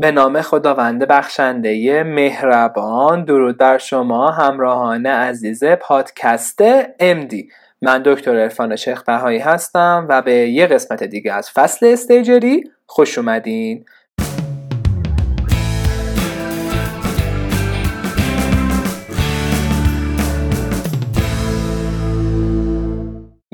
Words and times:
به 0.00 0.10
نام 0.10 0.42
خداوند 0.42 1.04
بخشنده 1.04 2.02
مهربان 2.02 3.24
درود 3.24 3.58
بر 3.58 3.78
شما 3.78 4.30
همراهان 4.30 5.06
عزیز 5.06 5.64
پادکست 5.64 6.58
امدی 7.00 7.48
من 7.82 8.02
دکتر 8.04 8.36
ارفان 8.36 8.76
شیخ 8.76 9.02
بهایی 9.02 9.38
هستم 9.38 10.06
و 10.08 10.22
به 10.22 10.32
یه 10.32 10.66
قسمت 10.66 11.04
دیگه 11.04 11.32
از 11.32 11.50
فصل 11.50 11.86
استیجری 11.86 12.64
خوش 12.86 13.18
اومدین. 13.18 13.84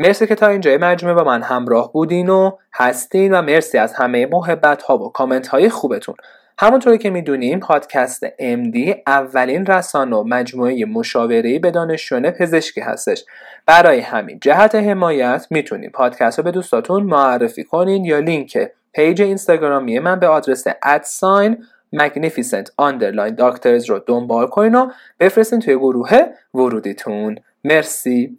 مرسی 0.07 0.27
که 0.27 0.35
تا 0.35 0.47
اینجای 0.47 0.77
مجموعه 0.77 1.15
با 1.15 1.25
من 1.25 1.43
همراه 1.43 1.93
بودین 1.93 2.29
و 2.29 2.51
هستین 2.75 3.35
و 3.35 3.43
مرسی 3.43 3.79
از 3.79 3.95
همه 3.95 4.27
محبت 4.27 4.83
ها 4.83 4.99
و 4.99 5.13
کامنت 5.13 5.47
های 5.49 5.69
خوبتون. 5.69 6.15
همونطوری 6.59 6.99
که 6.99 7.11
می‌دونیم 7.11 7.61
پادکست 7.61 8.27
MD 8.29 8.95
اولین 9.07 9.67
رسانه 9.67 10.17
و 10.17 10.25
مجموعه 10.25 10.85
مشاوره 10.85 11.59
به 11.59 11.71
دانشجویان 11.71 12.31
پزشکی 12.31 12.81
هستش. 12.81 13.25
برای 13.67 14.01
همین 14.01 14.39
جهت 14.41 14.75
حمایت 14.75 15.47
می‌تونید 15.51 15.93
پادکست 15.93 16.39
رو 16.39 16.45
به 16.45 16.51
دوستاتون 16.51 17.03
معرفی 17.03 17.65
کنین 17.65 18.05
یا 18.05 18.19
لینک 18.19 18.71
page 18.93 19.23
اینستاگرامی 19.23 19.99
من 19.99 20.19
به 20.19 20.29
آدرس 20.29 20.65
at 20.83 21.10
sign 21.10 21.65
magnificent 21.97 22.67
underline 22.83 23.37
doctors 23.39 23.89
رو 23.89 23.99
دنبال 24.07 24.47
کنین 24.47 24.75
و 24.75 24.91
بفرستین 25.21 25.61
توی 25.61 25.77
گروه 25.77 26.21
ورودیتون. 26.55 27.39
مرسی. 27.65 28.39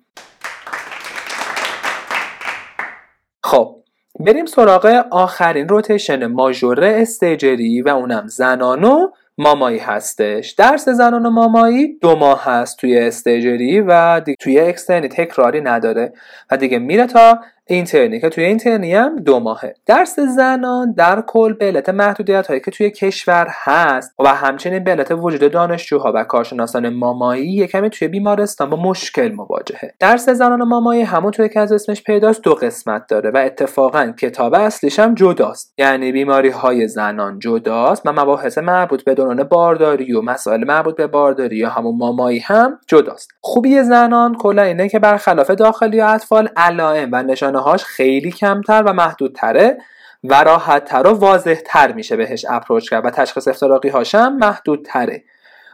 خب 3.48 3.76
بریم 4.20 4.46
سراغ 4.46 4.86
آخرین 5.12 5.68
روتیشن 5.68 6.26
ماژور 6.26 6.84
استیجری 6.84 7.82
و 7.82 7.90
اونم 7.90 8.28
زنان 8.28 8.84
و 8.84 9.08
مامایی 9.38 9.80
هستش. 9.80 10.52
درس 10.52 10.90
زنان 10.90 11.26
و 11.26 11.30
مامایی 11.30 11.98
دو 11.98 12.16
ماه 12.16 12.44
هست 12.44 12.78
توی 12.78 13.00
استیجری 13.00 13.82
و 13.82 14.20
دیگه 14.20 14.36
توی 14.40 14.60
اکسترنی 14.60 15.08
تکراری 15.08 15.62
نداره 15.62 16.14
و 16.52 16.58
دیگه 16.58 16.80
میره 16.80 17.08
تا 17.08 17.40
اینترنی 17.70 18.20
که 18.20 18.30
توی 18.30 18.44
اینترنی 18.44 18.94
هم 18.94 19.16
دو 19.16 19.40
ماهه. 19.40 19.74
درس 19.86 20.20
زنان 20.20 20.94
در 20.94 21.24
کل 21.28 21.54
به 21.54 21.66
علت 21.66 21.90
محدودیت 21.90 22.48
هایی 22.48 22.60
که 22.60 22.72
توی 22.72 22.92
کشور 22.92 23.48
هست 23.50 24.16
و 24.20 24.28
همچنین 24.28 24.84
به 24.84 24.92
علت 24.92 25.12
وجود 25.12 25.52
دانشجوها 25.52 26.12
و 26.16 26.24
کارشناسان 26.24 26.90
مامایی 26.90 27.54
یکمی 27.54 27.90
توی 27.90 28.08
بیمارستان 28.08 28.70
با 28.70 28.78
مشکل 28.78 29.32
مواجهه. 29.32 29.94
درس 30.00 30.30
زنان 30.30 30.64
مامایی 30.64 31.02
همونطور 31.02 31.48
که 31.48 31.60
از 31.60 31.72
اسمش 31.72 32.04
پیداست 32.04 32.44
دو 32.44 32.54
قسمت 32.54 33.08
داره 33.10 33.32
و 33.32 33.38
اتفاقا 33.38 34.14
کتاب 34.20 34.54
اصلیش 34.54 35.00
هم 35.00 35.16
جداست. 35.16 35.74
یعنی 35.78 36.12
بیماری 36.12 36.50
های 36.50 36.88
زنان 36.88 37.40
جداست 37.40 38.02
و 38.06 38.12
مباحث 38.12 38.58
مربوط 38.58 39.04
به 39.04 39.14
دوران 39.14 39.44
بارداری 39.44 40.14
و 40.14 40.22
مسائل 40.22 40.64
مربوط 40.68 40.96
به 40.96 41.08
بارداری 41.08 41.58
یا 41.58 41.70
همون 41.70 41.98
مامایی 41.98 42.40
هم 42.40 42.80
جداست. 42.88 43.32
خوبی 43.42 43.84
زنان 43.84 44.36
کلا 44.36 44.62
اینه 44.62 44.90
که 44.90 45.00
برخلاف 45.00 45.52
داخلی 45.52 46.02
و 46.02 46.04
اطفال 46.04 46.50
علائم 46.58 47.10
و 47.12 47.24
نشانه 47.24 47.57
هاش 47.60 47.84
خیلی 47.84 48.32
کمتر 48.32 48.84
و 48.84 48.94
محدودتره 48.94 49.78
و 50.24 50.44
راحتتر 50.44 51.08
و 51.08 51.14
واضحتر 51.14 51.92
میشه 51.92 52.16
بهش 52.16 52.46
اپروچ 52.50 52.90
کرد 52.90 53.06
و 53.06 53.10
تشخیص 53.10 53.48
افتراقی 53.48 53.90
هاشم 53.90 54.38
محدودتره. 54.42 55.24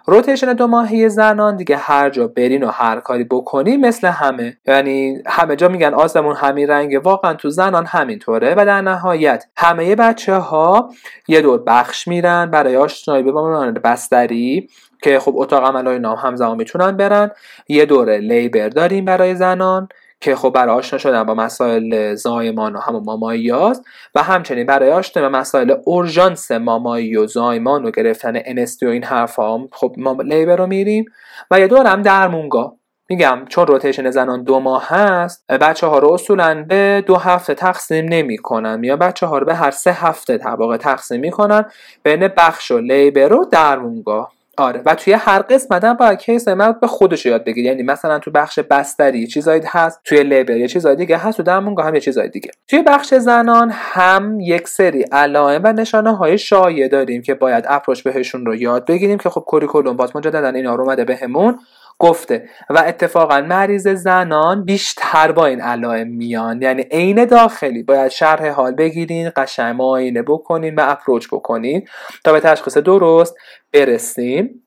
روتیشن 0.06 0.54
دو 0.54 0.68
ماهی 0.68 1.10
زنان 1.10 1.56
دیگه 1.56 1.78
هر 1.78 2.10
جا 2.10 2.28
برین 2.28 2.64
و 2.64 2.68
هر 2.68 3.00
کاری 3.00 3.24
بکنی 3.24 3.78
مثل 3.78 4.08
همه. 4.08 4.58
یعنی 4.66 5.24
همه 5.28 5.56
جا 5.56 5.68
میگن 5.68 5.94
آسمون 5.94 6.36
همین 6.36 6.68
رنگه. 6.68 7.00
واقعا 7.00 7.34
تو 7.34 7.50
زنان 7.50 7.86
همینطوره 7.86 8.54
و 8.58 8.66
در 8.66 8.82
نهایت 8.82 9.46
همه 9.58 9.96
بچه 9.96 10.36
ها 10.36 10.90
یه 11.28 11.42
دور 11.42 11.64
بخش 11.68 12.08
میرن 12.08 12.52
برای 12.52 12.78
آشنایی 12.78 13.24
به 13.24 13.32
بستری 13.72 14.70
که 15.04 15.20
خب 15.20 15.34
اتاق 15.36 15.64
عمل 15.64 15.98
نام 15.98 16.18
همزمان 16.18 16.58
می‌تونن 16.58 16.98
برن. 16.98 17.32
یه 17.68 17.86
دوره 17.86 18.18
لیبر 18.18 18.70
داریم 18.70 19.06
برای 19.06 19.36
زنان. 19.36 19.88
که 20.24 20.36
خب 20.36 20.50
برای 20.50 20.76
آشنا 20.76 21.00
شدن 21.00 21.24
با 21.24 21.34
مسائل 21.34 22.16
زایمان 22.16 22.76
و 22.76 22.80
همون 22.80 23.04
مامایی 23.06 23.50
هاست 23.50 23.84
و 24.16 24.24
همچنین 24.24 24.66
برای 24.66 24.92
آشنا 24.92 25.24
با 25.24 25.30
مسائل 25.30 25.76
اورژانس 25.86 26.52
مامایی 26.52 27.16
و 27.16 27.28
زایمان 27.28 27.86
و 27.86 27.92
گرفتن 27.92 28.34
انستی 28.36 28.86
و 28.86 28.90
این 28.90 29.04
حرف 29.04 29.40
هم 29.40 29.70
خب 29.72 29.96
ما 29.98 30.18
لیبر 30.22 30.56
رو 30.56 30.68
میریم 30.68 31.06
و 31.52 31.60
یه 31.60 31.68
دور 31.68 31.86
هم 31.86 32.02
درمونگاه 32.02 32.76
میگم 33.10 33.46
چون 33.50 33.68
روتیشن 33.68 34.12
زنان 34.12 34.44
دو 34.44 34.60
ماه 34.60 34.88
هست 34.88 35.48
بچه 35.48 35.88
ها 35.88 36.00
رو 36.00 36.14
اصولا 36.14 36.66
به 36.70 37.04
دو 37.08 37.16
هفته 37.16 37.54
تقسیم 37.54 38.06
نمی 38.06 38.38
کنن 38.38 38.84
یا 38.84 38.98
بچه 38.98 39.26
ها 39.26 39.38
رو 39.38 39.46
به 39.46 39.56
هر 39.56 39.72
سه 39.72 39.92
هفته 39.92 40.38
طبقه 40.38 40.78
تقسیم 40.78 41.20
می‌کنن 41.20 41.66
بین 42.04 42.28
بخش 42.28 42.72
و 42.72 42.78
labor 42.78 43.34
و 43.34 43.46
درمونگاه 43.46 44.32
آره. 44.58 44.82
و 44.86 44.96
توی 44.96 45.14
هر 45.14 45.42
قسمت 45.42 45.84
هم 45.84 45.94
باید 45.94 46.20
case 46.20 46.48
مربوط 46.48 46.80
به 46.80 46.88
خودش 46.88 47.26
یاد 47.26 47.44
بگیری. 47.44 47.68
یعنی 47.68 47.84
مثلا 47.84 48.20
تو 48.20 48.32
بخش 48.32 48.60
بستری 48.60 49.28
چیزایی 49.28 49.62
هست 49.66 50.00
توی 50.04 50.24
labor 50.24 50.58
یه 50.58 50.68
چیزای 50.68 50.96
دیگه 50.96 51.18
هست 51.18 51.38
تو 51.38 51.44
درمونگاه 51.44 51.86
هم 51.86 51.96
یه 51.96 52.02
چیزای 52.02 52.30
دیگه. 52.30 52.52
توی 52.68 52.82
بخش 52.82 53.14
زنان 53.14 53.72
هم 53.74 54.40
یک 54.40 54.68
سری 54.68 55.02
علائم 55.12 55.62
و 55.64 55.74
نشانه 55.74 56.16
های 56.16 56.38
شایع 56.38 56.88
داریم 56.88 57.22
که 57.22 57.34
باید 57.34 57.66
approach 57.68 58.04
بهشون 58.04 58.46
رو 58.46 58.56
یاد 58.56 58.86
بگیریم 58.86 59.18
که 59.18 59.30
خب 59.30 59.42
curriculum 59.42 59.98
باز 59.98 60.16
مجددا 60.16 60.50
اینا 60.50 60.76
رو 60.76 60.84
اومده 60.84 61.06
بهمون. 61.06 61.60
گفته. 62.00 62.50
و 62.70 62.84
اتفاقا 62.88 63.42
مریض 63.42 63.88
زنان 63.88 64.66
بیشتر 64.66 65.32
با 65.32 65.46
این 65.46 65.62
علائم 65.62 66.08
میان. 66.08 66.62
یعنی 66.62 66.82
عین 66.82 67.26
داخلی. 67.26 67.84
باید 67.84 68.12
شرح 68.12 68.50
حال 68.50 68.72
بگیرین 68.72 69.32
قشنگ 69.36 69.76
معاینه 69.76 70.22
بکنین 70.22 70.76
و 70.76 70.82
approach 70.86 71.28
بکنین 71.28 71.88
تا 72.24 72.32
به 72.32 72.40
تشخیص 72.40 72.78
درست 72.78 73.36
برسیم. 73.74 74.63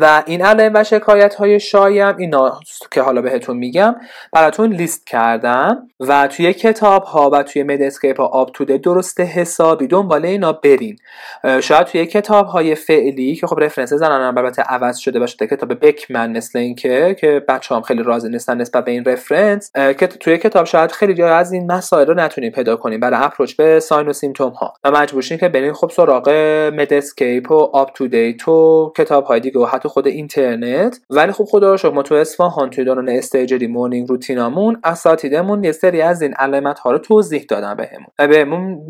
و 0.00 0.22
این 0.26 0.44
علائم 0.44 0.72
و 0.74 0.84
شکایت 0.84 1.34
های 1.34 1.60
شایم 1.60 2.16
اینا 2.16 2.60
که 2.90 3.02
حالا 3.02 3.22
بهتون 3.22 3.56
میگم 3.56 3.96
براتون 4.32 4.72
لیست 4.72 5.06
کردم 5.06 5.88
و 6.00 6.26
توی 6.26 6.52
کتاب 6.52 7.04
ها 7.04 7.30
و 7.30 7.42
توی 7.42 7.62
مدسکیپ 7.62 8.20
ها 8.20 8.26
آب 8.26 8.50
توده 8.52 8.78
درست 8.78 9.20
حسابی 9.20 9.86
دنبال 9.86 10.24
اینا 10.24 10.52
برین. 10.52 10.96
شاید 11.60 11.86
توی 11.86 12.06
کتاب 12.06 12.46
های 12.46 12.74
فعلی 12.74 13.36
که 13.36 13.46
خب 13.46 13.60
رفرنس 13.60 13.92
زنان 13.92 14.38
البته 14.38 14.62
عوض 14.62 14.96
شده 14.96 15.18
باشه 15.18 15.46
کتاب 15.46 15.86
بکمن 15.86 16.36
مثل 16.36 16.58
اینکه 16.58 17.16
که 17.20 17.44
بچه 17.48 17.74
هم 17.74 17.82
خیلی 17.82 18.02
راضی 18.02 18.28
نیستن 18.28 18.56
نسبت 18.56 18.84
به 18.84 18.90
این 18.90 19.04
رفرنس 19.04 19.72
که 19.72 20.06
توی 20.06 20.38
کتاب 20.38 20.66
شاید 20.66 20.92
خیلی 20.92 21.14
جای 21.14 21.30
از 21.30 21.52
این 21.52 21.72
مسائل 21.72 22.06
رو 22.06 22.14
نتونیم 22.14 22.52
پیدا 22.52 22.76
کنیم 22.76 23.00
برای 23.00 23.20
اپروچ 23.22 23.56
به 23.56 23.80
ساین 23.80 24.08
و 24.08 24.12
سیمتوم 24.12 24.52
ها 24.52 24.74
و 24.84 24.90
مجبورشین 24.90 25.38
که 25.38 25.48
برین 25.48 25.72
خب 25.72 25.90
سراغ 25.90 26.28
Medscape 26.74 27.50
و 27.50 27.54
UpToDate 27.54 28.48
و 28.48 28.92
کتاب 28.96 29.24
های 29.24 29.40
دیگه 29.40 29.60
حتی 29.72 29.88
خود 29.88 30.06
اینترنت. 30.06 31.00
ولی 31.10 31.32
خب 31.32 31.44
خدا 31.44 31.70
رو 31.70 31.76
شکر 31.76 31.90
ما 31.90 32.02
تو 32.02 32.14
اصفهان 32.14 32.70
توی 32.70 32.84
دوران 32.84 33.08
استیجری 33.08 33.66
morning 33.66 34.08
routine 34.08 34.58
امون 34.58 34.80
اساتیدمون 34.84 35.64
یه 35.64 35.72
سری 35.72 36.02
از 36.02 36.22
این 36.22 36.34
علامت 36.34 36.78
ها 36.78 36.90
رو 36.92 36.98
توضیح 36.98 37.44
دادن 37.48 37.74
بهمون. 37.74 38.06
به 38.16 38.26
بهمون 38.26 38.80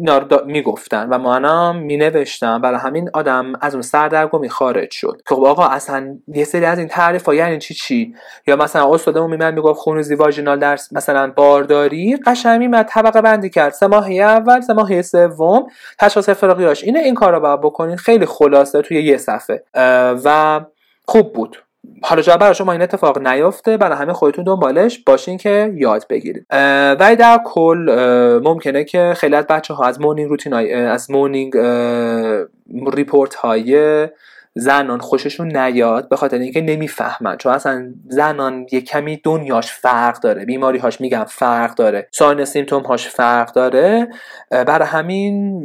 می‌گفتن 0.46 1.08
و 1.08 1.18
ما 1.18 1.34
هم 1.34 1.76
مینوشتم 1.76 2.60
برای 2.60 2.78
همین 2.78 3.10
آدم 3.14 3.52
از 3.60 3.74
اون 3.74 3.82
سردرگمی 3.82 4.48
خارج 4.48 4.90
شد. 4.90 5.22
خب 5.26 5.44
آقا 5.44 5.66
اصلا 5.66 6.18
یه 6.28 6.44
سری 6.44 6.64
از 6.64 6.78
این 6.78 6.88
تعریف 6.88 7.24
ها 7.24 7.34
یعنی 7.34 7.58
چی 7.58 7.74
چی؟ 7.74 8.14
یا 8.46 8.56
مثلا 8.56 8.94
استادمون 8.94 9.30
میمد 9.30 9.54
می‌گفت 9.54 9.80
خونریزی 9.80 10.14
vaginal 10.14 10.58
درس 10.58 10.92
مثلا 10.92 11.32
بارداری 11.36 12.16
قشنگ 12.26 12.58
میمد 12.58 12.86
طبقه 12.86 13.20
بندی 13.20 13.50
کرد. 13.50 13.72
سه 13.72 13.86
ماه 13.86 14.12
اول 14.12 14.60
سه 14.60 14.72
ماه 14.72 15.02
سوم 15.02 15.66
تشخیص 15.98 16.28
افتراقیاش 16.28 16.84
اینه 16.84 16.98
این 16.98 17.14
کارو 17.14 17.40
باید 17.40 17.60
بکنین. 17.60 17.96
خیلی 17.96 18.26
خلاصه 18.26 18.82
توی 18.82 19.02
یه 19.02 19.16
صفحه. 19.16 19.64
و 20.24 20.60
خوب 21.04 21.32
بود. 21.32 21.62
حالا 22.02 22.22
جا 22.22 22.36
برای 22.36 22.54
شما 22.54 22.72
این 22.72 22.82
اتفاق 22.82 23.18
نیفته 23.28 23.76
برای 23.76 23.98
همه 23.98 24.12
خودتون 24.12 24.44
دنبالش 24.44 24.98
باشین 24.98 25.38
که 25.38 25.72
یاد 25.76 26.06
بگیرید. 26.10 26.46
و 26.50 27.16
در 27.18 27.40
کل 27.44 27.90
ممکنه 28.44 28.84
که 28.84 29.12
خیلی 29.16 29.34
از 29.36 29.46
بچه 29.46 29.74
ها 29.74 29.84
از 29.84 30.00
morning 30.00 30.30
routine 30.30 30.52
های 30.52 30.74
از 30.74 31.10
morning 31.10 31.56
report 32.92 33.34
های 33.34 34.08
زنان 34.54 34.98
خوششون 34.98 35.56
نیاد 35.56 36.08
به 36.08 36.16
خاطر 36.16 36.38
اینکه 36.38 36.60
نمی‌فهمن. 36.60 37.36
چون 37.36 37.52
اصلا 37.52 37.94
زنان 38.08 38.66
یه 38.72 38.80
کمی 38.80 39.20
دنیاش 39.24 39.72
فرق 39.72 40.20
داره 40.20 40.44
بیماری 40.44 40.78
هاش 40.78 41.00
میگم 41.00 41.24
فرق 41.28 41.74
داره 41.74 42.08
sign 42.10 42.44
symptom 42.44 42.82
هاش 42.82 43.08
فرق 43.08 43.52
داره. 43.52 44.08
برای 44.50 44.88
همین 44.88 45.62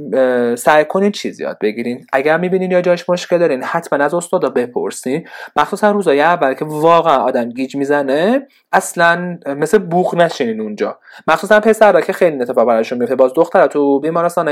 سعی 0.55 0.85
کنین 0.85 1.11
چیز 1.11 1.39
یاد 1.39 1.57
بگیرین. 1.61 2.05
اگر 2.13 2.37
می‌بینین 2.37 2.71
یا 2.71 2.81
جاش 2.81 3.09
مشکل 3.09 3.37
دارین 3.37 3.63
حتما 3.63 4.05
از 4.05 4.13
استادا 4.13 4.49
بپرسین. 4.49 5.27
مخصوصا 5.55 5.91
روزای 5.91 6.21
اول 6.21 6.53
که 6.53 6.65
واقعا 6.65 7.17
آدم 7.17 7.49
گیج 7.49 7.75
می‌زنه 7.75 8.47
اصلا 8.71 9.37
مثل 9.47 9.77
بوخ 9.77 10.13
نشینین 10.13 10.61
اونجا. 10.61 10.99
مخصوصا 11.27 11.59
پسرا 11.59 12.01
که 12.01 12.13
خیلی 12.13 12.41
اتفاق 12.41 12.67
براشون 12.67 12.97
میفته 12.97 13.15
باز 13.15 13.31
دخترا 13.35 13.67
تو 13.67 13.99
بیمارستان 13.99 14.49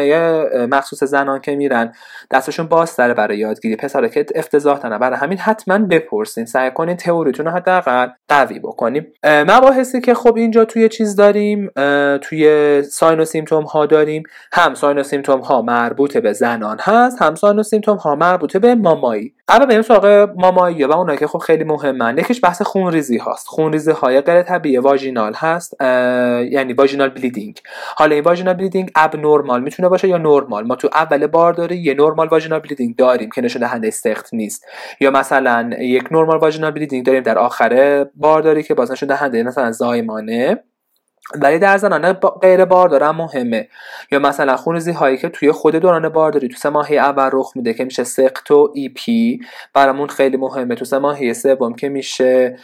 مخصوص 0.65 1.03
زنان 1.03 1.41
که 1.41 1.55
میرن 1.55 1.91
دستشون 2.31 2.67
باز 2.67 2.95
برای 2.95 3.37
یادگیری. 3.37 3.75
پسرا 3.75 4.07
که 4.07 4.24
افتضاح 4.35 4.77
تنه 4.77 4.97
برای 4.97 5.19
همین 5.19 5.37
حتما 5.37 5.77
بپرسین. 5.77 6.45
سعی 6.45 6.71
کنین 6.71 6.95
تئوریتون 6.95 7.45
رو 7.45 7.51
حداقل 7.51 8.07
قوی 8.29 8.59
بکنیم. 8.59 9.07
مباحثی 9.23 10.01
که 10.01 10.13
خب 10.13 10.35
اینجا 10.35 10.65
توی 10.65 10.89
چیز 10.89 11.15
داریم 11.15 11.69
توی 12.17 12.83
sign 12.83 13.19
و 13.19 13.25
symptom 13.25 13.63
ها 13.63 13.85
داریم. 13.85 14.23
هم 14.51 14.73
sign 14.73 14.97
و 14.97 15.03
symptom 15.03 15.39
ها 15.39 15.61
مربوط 15.61 16.17
به 16.17 16.33
زنان 16.33 16.77
هست 16.81 17.21
هم 17.21 17.35
sign 17.35 17.59
و 17.59 17.63
symptom 17.63 17.97
ها 17.97 18.15
مربوط 18.15 18.57
به 18.57 18.75
مامایی. 18.75 19.33
اما 19.47 19.65
بریم 19.65 19.81
سراغ 19.81 20.29
مامایی 20.35 20.83
و 20.83 20.91
اونایی 20.91 21.19
که 21.19 21.27
خب 21.27 21.37
خیلی 21.39 21.63
مهمن 21.63 22.17
یکیش 22.17 22.39
بحث 22.43 22.61
خونریزی 22.61 23.17
هاست. 23.17 23.47
خونریزی 23.47 23.91
های 23.91 24.21
غیر 24.21 24.41
طبیعی 24.41 24.77
vaginal 24.77 25.33
هست 25.35 25.81
یعنی 26.51 26.73
vaginal 26.73 27.09
bleeding. 27.09 27.59
حالا 27.95 28.15
این 28.15 28.23
vaginal 28.23 28.53
bleeding 28.53 28.91
abnormal 28.95 29.61
می‌تونه 29.61 29.89
باشه 29.89 30.07
یا 30.07 30.17
نورمال؟ 30.17 30.63
ما 30.67 30.75
تو 30.75 30.89
اول 30.93 31.27
بارداری 31.27 31.77
یه 31.77 31.93
normal 31.93 32.27
vaginal 32.27 32.59
bleeding 32.59 32.95
داریم 32.95 33.29
که 33.29 33.41
نشون 33.41 33.59
دهنده 33.59 33.89
سقط 33.89 34.33
نیست. 34.33 34.65
یا 34.99 35.11
مثلا 35.11 35.69
یک 35.79 36.11
normal 36.11 36.37
vaginal 36.37 36.71
bleeding 36.71 37.05
داریم 37.05 37.23
در 37.23 37.37
آخر 37.37 38.05
بارداری 38.15 38.63
که 38.63 38.73
باز 38.73 38.91
نشون 38.91 39.09
دهنده 39.09 39.43
مثلا 39.43 39.71
زایمانه. 39.71 40.63
ولی 41.33 41.59
در 41.59 41.77
زنانه 41.77 42.13
غیر 42.41 42.65
باردار 42.65 43.11
مهمه. 43.11 43.67
یا 44.11 44.19
مثلا 44.19 44.57
خونریزی 44.57 44.91
هایی 44.91 45.17
که 45.17 45.29
توی 45.29 45.51
خود 45.51 45.75
دوران 45.75 46.09
بارداری 46.09 46.47
تو 46.47 46.55
سه 46.55 46.93
اول 46.93 47.29
رخ 47.33 47.51
میده 47.55 47.73
که 47.73 47.83
میشه 47.83 48.03
سقط 48.03 48.51
و 48.51 48.71
EP 48.75 49.39
برامون 49.73 50.07
خیلی 50.07 50.37
مهمه. 50.37 50.75
تو 50.75 50.85
سه 50.85 50.97
ماهی 50.97 51.33
سوم 51.33 51.73
که 51.73 51.89
میشه 51.89 52.57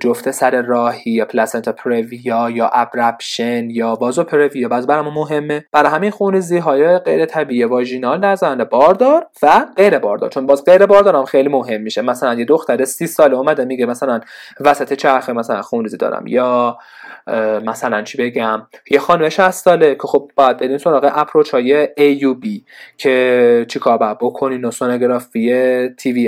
جفت 0.00 0.30
سر 0.30 0.62
راهی 0.62 1.10
یا 1.10 1.24
placenta 1.24 1.72
previa 1.72 2.50
یا 2.50 2.70
abruption 2.72 3.70
یا 3.70 3.94
vasa 3.94 4.24
previa 4.24 4.68
باز 4.68 4.86
برامون 4.86 5.14
مهمه. 5.14 5.64
برای 5.72 5.90
همین 5.90 6.10
خونریزی 6.10 6.58
های 6.58 6.98
غیر 6.98 7.26
طبیعی 7.26 7.64
vaginal 7.64 8.20
در 8.20 8.34
زنانه 8.34 8.64
باردار 8.64 9.26
و 9.42 9.66
غیر 9.76 9.98
باردار 9.98 10.30
چون 10.30 10.46
باز 10.46 10.64
غیر 10.64 10.86
باردار 10.86 11.16
هم 11.16 11.24
خیلی 11.24 11.48
مهم 11.48 11.80
میشه. 11.80 12.02
مثلا 12.02 12.34
یه 12.34 12.44
دختر 12.44 12.84
سی 12.84 13.06
ساله 13.06 13.36
اومده 13.36 13.64
میگه 13.64 13.86
مثلا 13.86 14.20
وسط 14.60 14.92
چرخه 14.92 15.32
مثلا 15.32 15.62
خونریزی 15.62 15.96
دارم. 15.96 16.26
یا 16.26 16.78
مثلا 17.60 18.02
چی 18.02 18.18
بگم 18.18 18.66
یه 18.90 18.98
خانم 18.98 19.28
60 19.28 19.50
ساله 19.50 19.94
که 19.94 20.06
خب 20.06 20.30
باید 20.36 20.56
بدین 20.56 20.78
سراغ 20.78 21.12
اپروچ 21.14 21.50
های 21.50 21.86
AUB 21.86 22.48
که 22.96 23.66
چیکار 23.68 23.98
باید 23.98 24.18
بکنین 24.18 24.64
و 24.64 24.70
سونوگرافی 24.70 25.52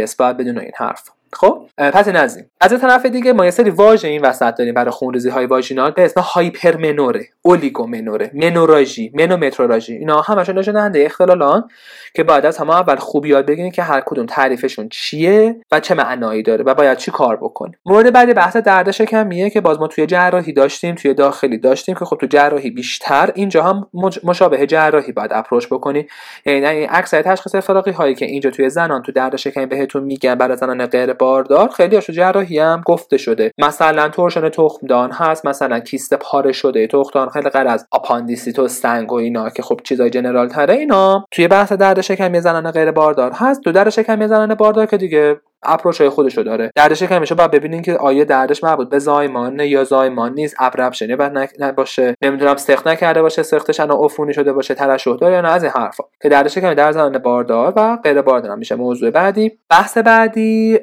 اس 0.00 0.16
باید 0.16 0.36
بدون 0.36 0.58
این 0.58 0.72
حرف 0.76 1.13
خب 1.34 1.66
پس 1.78 2.06
این 2.06 2.16
از 2.16 2.44
از 2.60 2.80
طرف 2.80 3.06
دیگه 3.06 3.32
ما 3.32 3.44
یه 3.44 3.50
سری 3.50 3.70
واژه 3.70 4.08
این 4.08 4.22
وسط 4.22 4.54
داریم 4.54 4.74
برای 4.74 4.90
خونریزی 4.90 5.28
های 5.28 5.46
واژینال 5.46 5.90
به 5.90 6.04
اسم 6.04 6.20
هایپرمنوره 6.20 7.28
اولیگومنوره 7.42 8.30
منوراژی 8.34 9.12
منومتروراژی 9.14 9.92
اینا 9.92 10.20
همشون 10.20 10.58
نشون 10.58 10.74
دهنده 10.74 11.04
اختلالان 11.04 11.68
که 12.14 12.24
بعد 12.24 12.46
از 12.46 12.58
همه 12.58 12.70
اول 12.70 12.96
خوب 12.96 13.26
یاد 13.26 13.46
بگیریم 13.46 13.72
که 13.72 13.82
هر 13.82 14.02
کدوم 14.06 14.26
تعریفشون 14.26 14.88
چیه 14.88 15.56
و 15.72 15.80
چه 15.80 15.94
معنایی 15.94 16.42
داره 16.42 16.64
و 16.64 16.74
باید 16.74 16.98
چی 16.98 17.10
کار 17.10 17.36
بکنیم 17.36 17.78
مورد 17.86 18.12
بعدی 18.12 18.34
بحث 18.34 18.56
درد 18.56 18.90
شکمیه 18.90 19.50
که 19.50 19.60
باز 19.60 19.78
ما 19.78 19.86
توی 19.86 20.06
جراحی 20.06 20.52
داشتیم 20.52 20.94
توی 20.94 21.14
داخلی 21.14 21.58
داشتیم 21.58 21.94
که 21.94 22.04
خب 22.04 22.16
تو 22.20 22.26
جراحی 22.26 22.70
بیشتر 22.70 23.30
اینجا 23.34 23.62
هم 23.62 23.86
مشابه 24.24 24.66
جراحی 24.66 25.12
باید 25.12 25.30
approach 25.32 25.66
بکنی. 25.66 26.06
یعنی 26.46 26.86
اکثر 26.90 27.22
تشخیص 27.22 27.54
افتراقی 27.56 27.90
هایی 27.90 28.14
که 28.14 28.26
اینجا 28.26 28.50
توی 28.50 28.70
زنان 28.70 29.02
تو 29.02 29.12
درد 29.12 29.36
شکمی 29.36 29.66
بهتون 29.66 30.04
میگن 30.04 30.34
برای 30.34 30.56
زنان 30.56 30.86
غیر 30.86 31.12
باردار 31.24 31.68
خیلی 31.68 31.94
هاشو 31.94 32.12
جراحی 32.12 32.58
هم 32.58 32.82
گفته 32.86 33.16
شده. 33.16 33.50
مثلا 33.58 34.08
torsion 34.08 34.48
تخمدان 34.48 35.10
هست 35.12 35.46
مثلا 35.46 35.80
کیست 35.80 36.14
پاره 36.14 36.52
شده. 36.52 36.86
تخمدان 36.86 37.28
خیلی 37.28 37.48
غیر 37.48 37.68
از 37.68 37.86
آپاندیسیت 37.90 38.60
و 38.60 38.68
سنگ 38.68 39.12
و 39.12 39.14
اینا 39.14 39.50
که 39.50 39.62
خب 39.62 39.80
چیزای 39.84 40.10
general 40.10 40.48
تره 40.48 40.74
اینا. 40.74 41.24
توی 41.30 41.48
بحث 41.48 41.72
درد 41.72 42.00
شکمی 42.00 42.40
زنان 42.40 42.70
غیر 42.70 42.90
باردار 42.90 43.32
هست. 43.32 43.60
تو 43.60 43.72
درد 43.72 43.90
شکمی 43.90 44.28
زنان 44.28 44.54
باردار 44.54 44.86
که 44.86 44.96
دیگه 44.96 45.40
approach 45.64 46.00
های 46.00 46.10
خودشو 46.10 46.42
داره. 46.42 46.70
دردش 46.76 47.02
که 47.02 47.14
همیشه 47.14 47.34
باید 47.34 47.50
ببینین 47.50 47.82
که 47.82 47.96
آیا 47.96 48.24
دردش 48.24 48.64
مربوط 48.64 48.88
به 48.88 48.98
زایمان 48.98 49.60
یا 49.60 49.84
زایمان 49.84 50.34
نیست 50.34 50.56
abruption 50.58 51.11
ی 51.11 51.16
بعد 51.16 51.38
نباشه. 51.58 52.14
نمی‌دونم 52.22 52.56
سقط 52.56 52.86
نکرده 52.86 53.22
باشه 53.22 53.42
سقطش 53.42 53.80
اینا 53.80 53.94
عفونی 53.94 54.34
شده 54.34 54.52
باشه 54.52 54.74
ترشح 54.74 55.16
داره 55.16 55.34
یا 55.34 55.40
نه 55.40 55.48
از 55.48 55.62
این 55.62 55.72
حرفا. 55.72 56.04
که 56.22 56.28
دردش 56.28 56.54
که 56.54 56.74
در 56.74 56.92
زنان 56.92 57.18
باردار 57.18 57.72
و 57.76 57.96
غیر 57.96 58.22
باردار 58.22 58.56
میشه. 58.56 58.74
موضوع 58.74 59.10
بعدی. 59.10 59.58
بحث 59.70 59.98
بعدی 59.98 60.78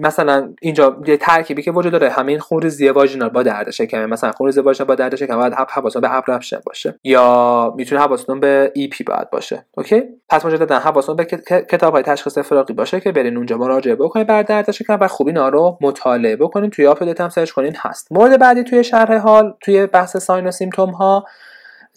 مثلا 0.00 0.54
اینجا 0.62 0.96
یه 1.06 1.16
ترکیبی 1.16 1.62
که 1.62 1.72
وجود 1.72 1.92
داره. 1.92 2.10
همین 2.10 2.38
خونریزی 2.38 2.88
vaginal 2.88 3.28
با 3.28 3.42
درد 3.42 3.70
شکم 3.70 4.06
مثلا 4.06 4.32
خونریزی 4.32 4.60
vaginal 4.60 4.88
با 4.88 4.94
درد 4.94 5.16
شکم 5.16 5.36
باید 5.36 5.54
حواستون 5.54 6.02
به 6.02 6.16
abruption 6.16 6.58
باشه. 6.66 6.98
یا 7.04 7.74
می‌تونه 7.76 8.00
حواستون 8.00 8.40
به 8.40 8.72
EP 8.74 9.04
باید 9.04 9.30
باشه. 9.30 9.66
OK؟ 9.76 10.02
پس 10.28 10.46
مجددا 10.46 10.78
حواستون 10.78 11.16
به 11.16 11.24
کتاب 11.70 11.94
های 11.94 12.02
تشخیص 12.02 12.38
افتراقی 12.38 12.74
باشه 12.74 13.00
که 13.00 13.12
برین 13.12 13.36
اونجا 13.36 13.58
مراجعه 13.82 13.94
بکنید 13.94 14.26
بر 14.26 14.42
درد 14.42 14.70
شکم 14.70 14.98
و 15.00 15.08
خوب 15.08 15.26
اینا 15.26 15.48
رو 15.48 15.78
مطالعه 15.80 16.36
بکنید 16.36 16.72
توی 16.72 16.86
UpToDate 16.86 17.20
هم 17.20 17.28
search 17.28 17.50
کنین 17.50 17.76
هست. 17.76 18.12
مورد 18.12 18.38
بعدی 18.38 18.64
توی 18.64 18.84
شرح 18.84 19.16
حال 19.16 19.54
توی 19.60 19.86
بحث 19.86 20.16
sign 20.16 20.46
و 20.46 20.50
symptom 20.50 20.90
ها 20.90 21.26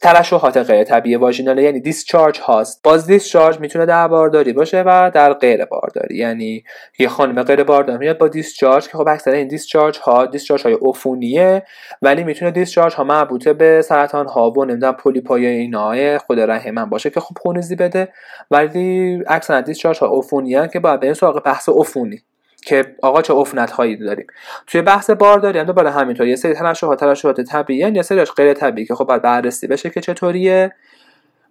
ترشحات 0.02 0.58
غیر 0.58 0.84
طبیعی 0.84 1.16
vaginal 1.16 1.60
یعنی 1.60 1.80
discharge 1.80 2.40
هاست. 2.40 2.84
باز 2.84 3.08
discharge 3.08 3.60
می‌تونه 3.60 3.86
در 3.86 4.08
بارداری 4.08 4.54
باشه 4.54 4.84
و 4.86 5.12
در 5.14 5.34
غیر 5.34 5.66
بارداری. 5.66 6.18
یعنی 6.18 6.64
یه 7.00 7.08
خانم 7.08 7.44
غیر 7.44 7.64
باردار 7.64 7.98
میاد 7.98 8.18
با 8.18 8.28
discharge 8.28 8.88
که 8.88 8.98
خب 8.98 9.08
اکثر 9.08 9.32
این 9.32 9.48
discharge 9.48 10.00
ها 10.00 10.26
discharge 10.26 10.64
های 10.64 10.78
عفونیه 10.82 11.64
ولی 12.02 12.24
می‌تونه 12.24 12.52
discharge 12.52 12.94
ها 12.94 13.04
مربوطه 13.04 13.54
به 13.54 13.82
سرطان 13.82 14.28
ها 14.28 14.52
و 14.52 14.66
نمی‌دونم 14.66 14.94
پولیپای 14.94 15.46
اینا. 15.46 16.18
خود 16.18 16.40
رحم 16.40 16.90
باشه 16.90 17.10
که 17.10 17.20
خب 17.20 17.38
خونریزی 17.42 17.76
بده. 17.76 18.08
ولی 18.52 19.20
اکثر 19.28 19.62
discharge 19.62 20.00
ها 20.00 20.18
عفونی 20.18 20.68
که 20.68 20.80
باید 20.80 21.00
به 21.00 21.14
سراغ 21.14 21.44
بحث 21.44 21.70
عفونی. 21.70 22.22
که 22.66 22.96
آقا 23.02 23.22
چه 23.22 23.34
عفونت 23.34 23.72
هایی 23.72 23.96
داریم. 23.96 24.28
توی 24.68 24.82
بحث 24.82 25.10
بارداری 25.10 25.60
هم 25.60 25.66
دوباره 25.66 25.92
همینطور. 25.92 26.28
یه 26.28 26.36
سری 26.36 26.54
ترشحات 26.54 27.00
ترشحات 27.00 27.42
طبیعی 27.42 27.92
یه 27.92 28.02
سریش 28.02 28.32
غیر 28.32 28.54
طبیعی 28.54 28.88
که 28.88 28.96
خب 28.96 29.06
باید 29.06 29.22
بررسی 29.22 29.68
بشه 29.68 29.90
که 29.90 30.02
چطوریه. 30.02 30.76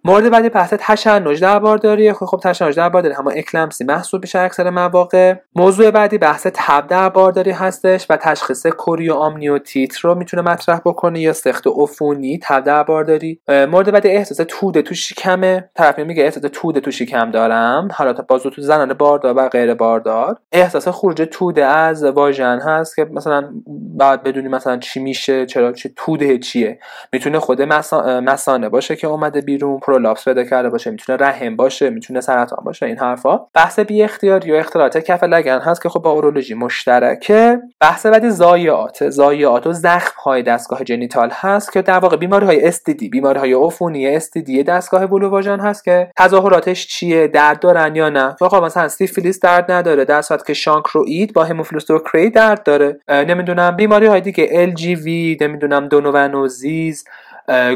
مورد 0.07 0.29
بعدی 0.29 0.49
بحث 0.49 0.73
تشنج 0.79 1.41
در 1.41 1.59
بارداری 1.59 2.13
خب 2.13 2.39
تشنج 2.43 2.75
در 2.75 2.89
بارداری 2.89 3.13
همه 3.15 3.33
اکلامپسی 3.37 3.83
محسوب 3.83 4.21
میشه 4.21 4.39
اکثر 4.39 4.69
مواقع. 4.69 5.35
موضوع 5.55 5.91
بعدی 5.91 6.17
بحث 6.17 6.47
تب 6.53 6.87
در 6.87 7.09
بارداری 7.09 7.51
هستش 7.51 8.05
و 8.09 8.17
تشخیص 8.17 8.67
کوریوآمنیونیت 8.67 9.97
رو 9.97 10.15
می‌تونه 10.15 10.43
مطرح 10.43 10.79
بکنه 10.85 11.19
یا 11.19 11.33
سقط 11.33 11.67
عفونی 11.67 12.39
تب 12.43 12.63
در 12.63 12.83
بارداری 12.83 13.39
مورد 13.47 13.91
بعدی 13.91 14.09
احساس 14.09 14.45
توده 14.47 14.81
تو 14.81 14.95
شکمه. 14.95 15.69
طرف 15.75 15.99
میگه 15.99 16.23
احساس 16.23 16.43
توده 16.53 16.79
تو 16.79 16.91
شکم 16.91 17.31
دارم. 17.31 17.87
حالا 17.93 18.13
باز 18.13 18.49
تو 18.49 18.61
زنان 18.61 18.93
باردار 18.93 19.33
و 19.37 19.49
غیر 19.49 19.73
باردار. 19.73 20.37
احساس 20.51 20.87
خروج 20.87 21.27
توده 21.31 21.65
از 21.65 22.03
واژن 22.03 22.59
هست 22.59 22.95
که 22.95 23.05
مثلا 23.11 23.49
باید 23.97 24.23
بدونی 24.23 24.47
مثلا 24.47 24.77
چی 24.77 24.99
میشه 24.99 25.45
چرا 25.45 25.71
چه 25.71 25.91
توده 25.95 26.37
چیه. 26.37 26.79
می‌تونه 27.13 27.39
خود 27.39 27.61
مسانه 27.61 28.69
باشه 28.69 28.95
که 28.95 29.07
اومده 29.07 29.41
بیرون. 29.41 29.79
prolapse 29.95 30.25
پیدا 30.25 30.43
کرده 30.43 30.69
باشه 30.69 30.91
می‌تونه 30.91 31.17
رحم 31.17 31.55
باشه 31.55 31.89
می‌تونه 31.89 32.21
سرطان 32.21 32.59
باشه 32.65 32.85
این 32.85 32.97
حرفا. 32.97 33.37
بحث 33.53 33.79
بی 33.79 34.03
اختیاری 34.03 34.49
یا 34.49 34.59
اختلالات 34.59 34.97
کف 34.97 35.23
لگن 35.23 35.59
هست 35.59 35.81
که 35.81 35.89
خب 35.89 35.99
با 35.99 36.11
اورولوژی 36.11 36.53
مشترکه. 36.53 37.59
بحث 37.79 38.05
بعدی 38.05 38.29
ضایعات 38.29 39.09
ضایعات 39.09 39.67
و 39.67 39.73
زخم 39.73 40.21
های 40.23 40.43
دستگاه 40.43 40.83
genital 40.83 41.29
هست 41.33 41.73
که 41.73 41.81
در 41.81 41.99
واقع 41.99 42.17
بیماری 42.17 42.45
های 42.45 42.67
STD 42.67 43.09
بیماری 43.09 43.39
های 43.39 43.53
عفونی 43.53 44.07
STD 44.07 44.63
دستگاه 44.63 45.07
بلوواژن 45.07 45.59
هست 45.59 45.83
که 45.83 46.11
تظاهراتش 46.17 46.87
چیه 46.87 47.27
درد 47.27 47.59
دارن 47.59 47.95
یا 47.95 48.09
نه. 48.09 48.35
آقا 48.41 48.61
مثلا 48.65 48.87
سیفیلیس 48.87 49.39
درد 49.39 49.71
نداره 49.71 50.05
در 50.05 50.21
صورتی 50.21 50.45
که 50.45 50.53
شانکروئید 50.53 51.33
با 51.33 51.43
هموفیلوس 51.43 51.85
کری 52.11 52.29
درد 52.29 52.63
داره. 52.63 52.99
نمی‌دونم 53.09 53.75
بیماری 53.75 54.05
های 54.05 54.21
دیگه 54.21 54.47
LGV 54.51 55.37
نمی‌دونم 55.41 55.87
donovanosis 55.87 57.05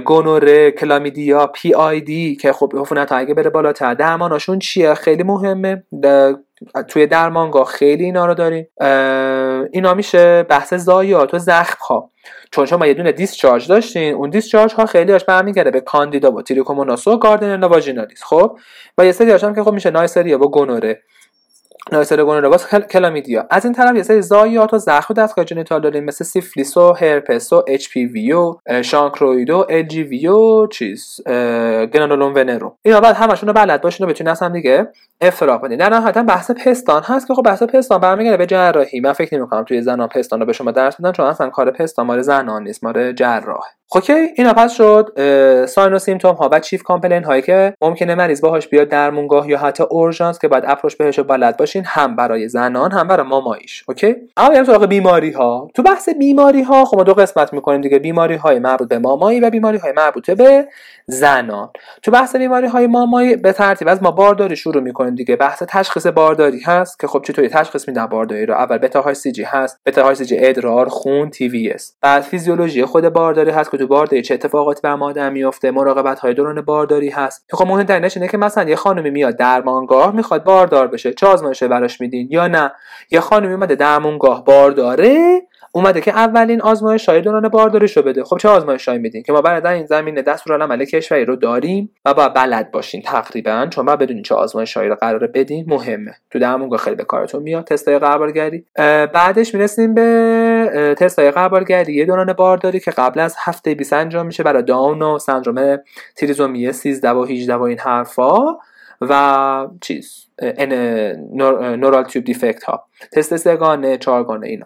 گونوره 0.06 0.72
کلامیدیا 0.72 1.48
PID 1.48 2.36
که 2.36 2.54
خب 2.54 2.74
عفونت 2.78 3.12
اگه 3.12 3.34
بره 3.34 3.50
بالاتر. 3.50 3.94
درماناشون 3.94 4.60
چیه؟ 4.60 4.94
خیلی 4.94 5.24
مهمه. 5.24 5.84
توی 6.88 7.08
درمانگاه 7.08 7.66
خیلی 7.66 8.04
اینا 8.04 8.26
رو 8.26 8.34
داریم. 8.34 8.68
اینا 9.72 9.94
میشه 9.94 10.44
بحث 10.44 10.74
ضایعات 10.74 11.34
و 11.34 11.38
زخم 11.40 11.78
ها 11.90 12.10
چون 12.52 12.66
شما 12.66 12.88
یه 12.88 12.94
دونه 12.94 13.12
discharge 13.12 13.68
داشتین 13.68 14.14
اون 14.14 14.30
discharge 14.30 14.74
ها 14.74 14.86
خیلی 14.86 15.12
هاش 15.12 15.24
برمیگرده 15.26 15.72
به 15.72 15.82
کاندیدا 15.82 16.32
و 16.32 16.42
تریکوموناس 16.42 17.08
و 17.08 17.18
گاردنرلا 17.18 17.63
واژینالیس 17.64 18.24
خب؟ 18.24 18.58
و 18.98 19.06
یه 19.06 19.12
سری 19.12 19.32
هم 19.32 19.56
که 19.56 19.64
خب 19.64 19.72
میشه 19.72 19.90
نایسریا 19.90 20.44
و 20.44 20.52
گونوره. 20.52 21.02
نایسریا 21.94 22.24
گونوره 22.24 22.62
است 22.62 22.75
کلامیدیا. 22.75 23.48
از 23.50 23.65
این 23.65 23.74
طرف 23.74 23.96
یه 23.96 24.03
سری 24.03 24.22
ضایعات 24.22 24.74
و 24.74 24.77
زخم 24.77 25.13
دستگاه 25.13 25.46
genital 25.46 25.82
داریم 25.81 26.03
مثل 26.03 26.25
سیفیلیس 26.25 26.78
و 26.77 26.93
هرپس 26.93 27.53
و 27.53 27.63
HPV 27.68 28.34
و 28.34 28.55
شانکروئید 28.82 29.50
و 29.50 29.65
LGV 29.70 30.28
و 30.27 30.67
چیز 30.67 31.22
گرانولوم 31.93 32.34
ونرو. 32.36 32.75
اینا 32.86 33.00
بعد 33.00 33.15
همشون 33.15 33.48
رو 33.48 33.53
بلد 33.53 33.81
باشین 33.81 34.05
و 34.05 34.10
بتونین 34.10 34.31
اصلا 34.31 34.50
دیگه 34.50 34.88
افتراق 35.22 35.65
بدین. 35.65 35.77
در 35.77 35.89
نهایتا 35.89 36.24
بحث 36.24 36.51
پستان 36.51 37.03
هست 37.03 37.27
که 37.27 37.34
خب 37.34 37.43
بحث 37.43 37.63
پستان 37.63 38.00
برمیگرده 38.00 38.38
به 38.38 38.46
جراحی. 38.46 39.00
من 39.00 39.13
فکر 39.13 39.38
نمی‌کنم 39.38 39.63
توی 39.63 39.81
زنان 39.81 40.08
پستان 40.08 40.39
رو 40.39 40.46
به 40.46 40.53
شما 40.53 40.72
درس 40.72 40.96
بدن 41.01 41.12
چون 41.12 41.25
اصلا 41.25 41.50
کار 41.50 41.72
پستان 41.72 42.05
مال 42.05 42.22
زنان 42.22 42.63
نیست 42.63 42.84
مال 42.84 43.13
جراحه. 43.13 43.66
OK 43.96 44.13
اینا 44.13 44.53
پس 44.53 44.74
شد 44.74 45.13
sign 45.66 45.94
و 45.93 46.00
symptom 46.00 46.36
ها 46.36 46.50
و 46.51 46.60
chief 46.60 46.84
complaint 46.84 47.24
هایی 47.24 47.41
که 47.41 47.74
ممکنه 47.81 48.15
مریض 48.15 48.41
باهاش 48.41 48.67
بیاد 48.67 48.89
درمونگاه 48.89 49.50
یا 49.50 49.58
حتی 49.58 49.84
اورژانس 49.89 50.39
که 50.39 50.48
باید 50.48 50.63
approach 50.68 50.96
بهش 50.96 51.19
بلد 51.19 51.58
باشین 51.58 51.84
هم 51.86 52.15
برای 52.15 52.48
زنان 52.48 52.91
هم 52.91 53.08
برای 53.08 53.27
ماماییش 53.27 53.84
OK؟ 53.88 54.16
اما 54.38 54.50
بریم 54.50 54.63
سراغ 54.63 54.86
بیماری 54.86 55.31
ها. 55.31 55.67
تو 55.74 55.84
بحث 55.84 56.10
بیماری 56.10 56.62
ها 56.62 56.86
خب 56.86 56.98
ما 56.98 57.03
دو 57.03 57.13
قسمت 57.13 57.53
می‌کنیم 57.53 57.81
دیگه 57.81 58.00
بیماری 58.00 58.36
های 58.36 58.60
مربوط 58.60 58.89
به 58.89 59.00
مامایی 59.00 59.39
و 59.39 59.50
بیماری 59.50 59.77
های 59.77 59.93
مربوطه 59.98 60.36
به 60.36 60.67
زنان. 61.05 61.69
تو 62.03 62.12
بحث 62.12 62.36
بیماری 62.36 62.67
های 62.67 62.88
مامایی 62.88 63.36
به 63.36 63.53
ترتیب 63.53 63.88
از 63.88 64.03
ما 64.03 64.12
بارداری 64.12 64.55
شروع 64.55 64.84
می‌کنیم 64.84 65.15
دیگه. 65.15 65.36
بحث 65.36 65.63
تشخیص 65.67 66.08
بارداری 66.08 66.60
هست 66.60 67.00
که 67.00 67.08
خب 67.08 67.22
چطوری 67.25 67.50
تشخیص 67.50 67.88
میدن 67.88 68.05
بارداری 68.05 68.46
رو؟ 68.46 68.53
اول 68.53 68.77
بتا 68.77 69.01
های 69.01 69.13
سی 69.15 69.31
جی 69.31 69.43
هست 69.43 69.79
بتا 69.86 70.03
های 70.03 70.15
سی 70.15 70.25
جی 70.25 70.38
ادرار 70.39 70.89
خون 70.89 71.29
TVS. 71.30 71.96
بعد 72.01 72.22
فیزیولوژی 72.22 72.86
خود 72.86 73.10
بارداری 73.10 73.51
هست 73.51 73.79
تو 73.80 73.88
بارداری 73.88 74.22
چه 74.22 74.34
اتفاقاتی 74.34 74.82
برا 74.84 74.96
مادر 74.96 75.30
میفته 75.30 75.72
مراقبت 75.72 76.20
های 76.20 76.34
دوران 76.34 76.62
بارداری 76.62 77.10
هست. 77.10 77.46
خب 77.52 77.68
مهمترینش 77.68 78.18
اینه 78.18 78.30
که 78.30 78.38
مثلا 78.38 78.70
یه 78.70 78.76
خانمی 78.76 79.10
میاد 79.10 79.36
درمانگاه 79.36 80.16
می‌خواد 80.16 80.44
باردار 80.44 80.88
بشه 80.88 81.14
چه 81.14 81.28
آزمایشه 81.28 81.68
براش 81.68 82.02
میدین 82.02 82.28
یا 82.32 82.48
نه. 82.48 82.72
یه 83.12 83.20
خانمی 83.20 83.54
اومده 83.54 83.76
درمانگاه 83.76 84.44
بارداره 84.46 85.42
اومده 85.72 86.02
که 86.02 86.12
اولین 86.12 86.62
آزمایش 86.62 87.10
های 87.10 87.22
دوران 87.22 87.50
بارداریش 87.50 87.98
رو 87.98 88.04
بده. 88.04 88.24
خب 88.24 88.38
چه 88.38 88.50
آزمایش 88.50 88.90
میدین؟ 88.90 89.24
که 89.24 89.34
ما 89.34 89.42
بعد 89.42 89.66
این 89.66 89.86
زمینه 89.86 90.22
دستورالعمل 90.22 90.86
کشوری 90.86 91.26
رو 91.26 91.36
داریم 91.36 91.92
و 92.06 92.14
باید 92.14 92.34
بلد 92.34 92.72
باشین 92.72 93.02
تقریبا. 93.02 93.68
چون 93.70 93.86
ما 93.86 93.96
بدونین 93.96 94.24
چه 94.24 94.36
آزمایش 94.36 94.78
رو 94.78 94.96
قراره 94.96 95.28
بدین 95.28 95.66
مهمه. 95.68 96.12
تو 96.32 96.40
درمونگاه 96.40 96.80
خیلی 96.80 96.96
به 96.96 97.04
کارتون 97.04 97.44
میاد 97.44 97.64
تستای 97.64 98.00
غربالگری 98.00 98.66
بعدش 99.14 99.56
می‌رسیم 99.56 99.94
به 99.94 100.59
تستای 100.94 101.32
قربالگری 101.32 102.06
دوران 102.06 102.34
بارداری 102.34 102.80
که 102.80 102.92
قبل 102.92 103.20
از 103.20 103.36
هفته 103.40 103.76
20 103.76 103.94
انجام 103.94 104.26
میشه 104.26 104.44
برای 104.44 104.64
داون 104.64 105.02
و 105.02 105.20
سندروم 105.20 105.78
تریزومی 106.16 106.74
13 106.74 107.10
و 107.10 107.24
18 107.24 107.56
و 107.56 107.62
این 107.62 107.80
حرفا 107.80 108.58
و 109.02 109.68
چیز 109.82 110.26
نورال 111.78 112.04
تیوب 112.04 112.26
دیفکت 112.26 112.64
ها. 112.64 112.86
تست 113.12 113.38
سگانه 113.38 113.98
چهارگانه 113.98 114.48
اینا. 114.48 114.66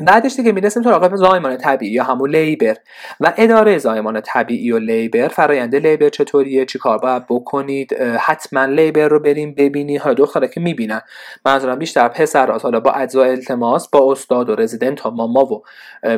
بعدش 0.00 0.36
دیگه 0.36 0.52
می‌رسیم 0.52 0.82
سراغ 0.82 1.16
زایمان 1.16 1.56
طبیعی 1.56 1.92
یا 1.92 2.04
همون 2.04 2.30
لیبر. 2.30 2.76
و 3.20 3.32
اداره 3.36 3.78
زایمان 3.78 4.20
طبیعی 4.20 4.72
و 4.72 4.78
لیبر 4.78 5.28
فرایند 5.28 5.76
لیبر 5.76 6.08
چطوریه؟ 6.08 6.64
چیکار 6.64 6.98
باید 6.98 7.26
بکنید؟ 7.26 7.92
حتما 8.20 8.64
لیبر 8.64 9.08
رو 9.08 9.20
بریم 9.20 9.54
ببینی 9.54 9.96
ها 9.96 10.14
دختره 10.14 10.48
که 10.48 10.60
می‌بینن. 10.60 11.00
منظورم 11.46 11.78
بیشتر 11.78 12.08
پسرات 12.08 12.62
حالا 12.62 12.80
با 12.80 12.92
اجزا 12.92 13.24
التماس 13.24 13.88
با 13.88 14.12
استاد 14.12 14.50
و 14.50 14.54
رزیدنت 14.54 15.00
ها 15.00 15.10
ماما 15.10 15.44
و 15.44 15.62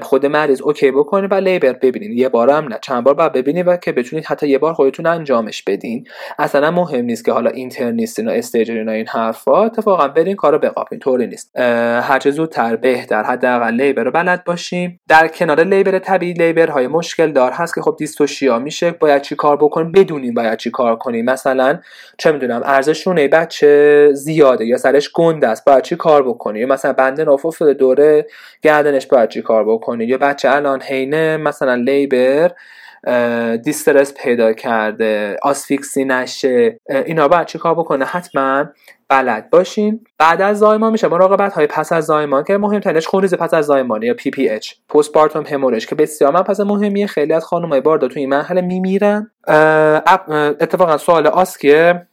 خود 0.02 0.26
مریض. 0.26 0.60
اوکی 0.60 0.90
بکنید 0.90 1.32
و 1.32 1.34
لیبر 1.34 1.72
ببینید. 1.72 2.18
یه 2.18 2.28
بار 2.28 2.50
هم 2.50 2.68
نه. 2.68 2.78
چند 2.82 3.04
بار 3.04 3.14
باید 3.14 3.32
ببینید 3.32 3.68
و 3.68 3.76
که 3.76 3.92
بتونید 3.92 4.24
حتی 4.26 4.48
یه 4.48 4.58
بار 4.58 4.74
خودتون 4.74 5.06
انجامش 5.06 5.62
بدین. 5.62 6.06
اصلا 6.38 6.70
مهم 6.70 7.04
نیست 7.04 7.24
که 7.24 7.32
حالا 7.32 7.50
اینترنیستین 7.50 8.28
و 8.28 8.30
استیجرین 8.30 8.88
و 8.88 8.92
این 8.92 9.06
حرفا. 9.06 9.64
اتفاقا 9.64 10.08
برین 10.08 10.36
کارو 10.36 10.58
بقاپین. 10.58 10.98
طوری 10.98 11.26
نیست. 11.26 11.58
هرچه 12.02 12.30
زودتر 12.30 12.76
بهتر. 12.76 13.22
حداقل 13.22 13.59
لیبر 13.64 14.02
رو 14.02 14.10
بلد 14.10 14.44
باشیم. 14.44 15.00
در 15.08 15.28
کنار 15.28 15.64
لیبر 15.64 15.98
طبیعی 15.98 16.32
لیبر 16.32 16.70
های 16.70 16.86
مشکل 16.86 17.32
دار 17.32 17.52
هست 17.52 17.74
که 17.74 17.80
خب 17.80 17.96
دیستوشیا 17.98 18.58
میشه. 18.58 18.90
باید 18.90 19.22
چی 19.22 19.36
کار 19.36 19.56
بکنیم؟ 19.56 19.92
بدونیم 19.92 20.34
باید 20.34 20.58
چی 20.58 20.70
کار 20.70 20.96
کنیم. 20.96 21.24
مثلا 21.24 21.78
چه 22.18 22.32
می‌دونم 22.32 22.62
عرض 22.64 23.06
شونه 23.06 23.28
بچه 23.28 24.08
زیاده 24.12 24.66
یا 24.66 24.76
سرش 24.76 25.12
گنده 25.12 25.48
است 25.48 25.64
باید 25.64 25.82
چی 25.82 25.96
کار 25.96 26.22
بکنیم؟ 26.22 26.68
مثلا 26.68 26.92
بند 26.92 27.24
ناف 27.24 27.46
افتاده 27.46 27.74
دور 27.74 28.26
گردنش 28.62 29.06
باید 29.06 29.28
چی 29.28 29.42
کار 29.42 29.64
بکنیم 29.64 30.08
یا 30.08 30.18
بچه 30.18 30.50
الان 30.50 30.82
حینه 30.82 31.36
مثلا 31.36 31.74
labor 31.74 32.50
distress 33.64 34.14
پیدا 34.14 34.52
کرده 34.52 35.36
آسفیکسی 35.42 36.04
نشه. 36.04 36.80
اینا 37.06 37.28
باید 37.28 37.46
چی 37.46 37.58
کار 37.58 37.74
بکنه؟ 37.74 38.04
حتما 38.04 38.64
بلد 39.08 39.50
باشین. 39.50 40.00
بعد 40.18 40.42
از 40.42 40.58
زایمان 40.58 40.92
میشه. 40.92 41.08
مراقبت 41.08 41.52
های 41.52 41.66
پس 41.66 41.92
از 41.92 42.04
زایمان 42.04 42.44
که 42.44 42.58
مهمترینش 42.58 43.06
خونریزی 43.06 43.36
پس 43.36 43.54
از 43.54 43.66
زایمان 43.66 44.02
یا 44.02 44.14
PPH 44.14 44.48
postpartum 44.48 45.44
hemorrhage 45.46 45.86
که 45.86 45.94
بسیار 45.94 46.32
مبحث 46.32 46.60
مهمیه. 46.60 47.06
خیلی 47.06 47.32
از 47.32 47.44
خانمای 47.44 47.80
باردار 47.80 48.08
تو 48.08 48.20
این 48.20 48.28
مرحله 48.28 48.60
میمیرن. 48.60 49.30
اتفاقا 50.60 50.96
سوال 50.96 51.26
OSCE 51.26 51.72
یه. 51.72 52.06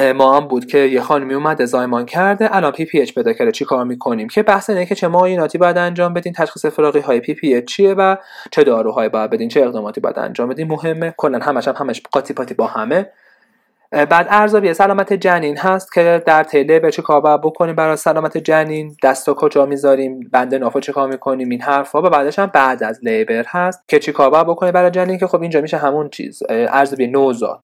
ما 0.00 0.36
هم 0.36 0.48
بود 0.48 0.66
که 0.66 0.78
یه 0.78 1.00
خانمی 1.00 1.34
اومده 1.34 1.64
زایمان 1.64 2.06
کرده 2.06 2.56
الان 2.56 2.72
PPH 2.72 3.14
پیدا 3.14 3.32
کرده. 3.32 3.52
چی 3.52 3.64
کار 3.64 3.84
می‌کنیم؟ 3.84 4.28
که 4.28 4.42
بحث 4.42 4.70
اینه 4.70 4.86
که 4.86 4.94
چه 4.94 5.08
معایناتی 5.08 5.58
باید 5.58 5.78
انجام 5.78 6.14
بدین 6.14 6.32
تشخیص 6.32 6.66
افتراقی 6.66 7.00
های 7.00 7.20
PPH 7.20 7.64
چیه 7.64 7.94
و 7.94 8.16
چه 8.50 8.64
داروهایی 8.64 9.08
باید 9.08 9.30
بدین 9.30 9.48
چه 9.48 9.60
اقداماتی 9.60 10.00
باید 10.00 10.18
انجام 10.18 10.48
بدین. 10.48 10.68
مهمه. 10.68 11.14
کلا 11.16 11.38
همش 11.38 11.68
هم 11.68 11.74
همش 11.76 12.02
قاطی 12.12 12.34
پاتی 12.34 12.54
با 12.54 12.66
همه. 12.66 13.10
بعد 13.92 14.26
ارزیابی 14.30 14.74
سلامت 14.74 15.12
جنین 15.12 15.58
هست 15.58 15.92
که 15.92 16.22
در 16.26 16.44
طول 16.44 16.78
labor 16.78 16.90
چه 16.90 17.02
کار 17.02 17.38
بکنیم؟ 17.38 17.74
برای 17.74 17.96
سلامت 17.96 18.38
جنین 18.38 18.96
دستا 19.02 19.34
کجا 19.34 19.66
می‌ذاریم؟ 19.66 20.30
بند 20.32 20.58
نافو 20.58 20.80
چه 20.80 20.92
کار 20.92 21.08
می‌کنیم؟ 21.08 21.48
این 21.48 21.60
حرفا. 21.60 22.02
و 22.02 22.10
بعدش 22.10 22.38
هم 22.38 22.46
بعد 22.46 22.82
از 22.82 23.00
labor 23.02 23.44
هست 23.46 23.82
که 23.88 23.98
چی 23.98 24.12
کار 24.12 24.44
بکنیم 24.44 24.72
برای 24.72 24.90
جنین 24.90 25.18
که 25.18 25.26
خب 25.26 25.42
اینجا 25.42 25.60
میشه 25.60 25.76
همون 25.76 26.08
چیز 26.08 26.42
ارزیابی 26.48 27.06
نوزاد. 27.06 27.60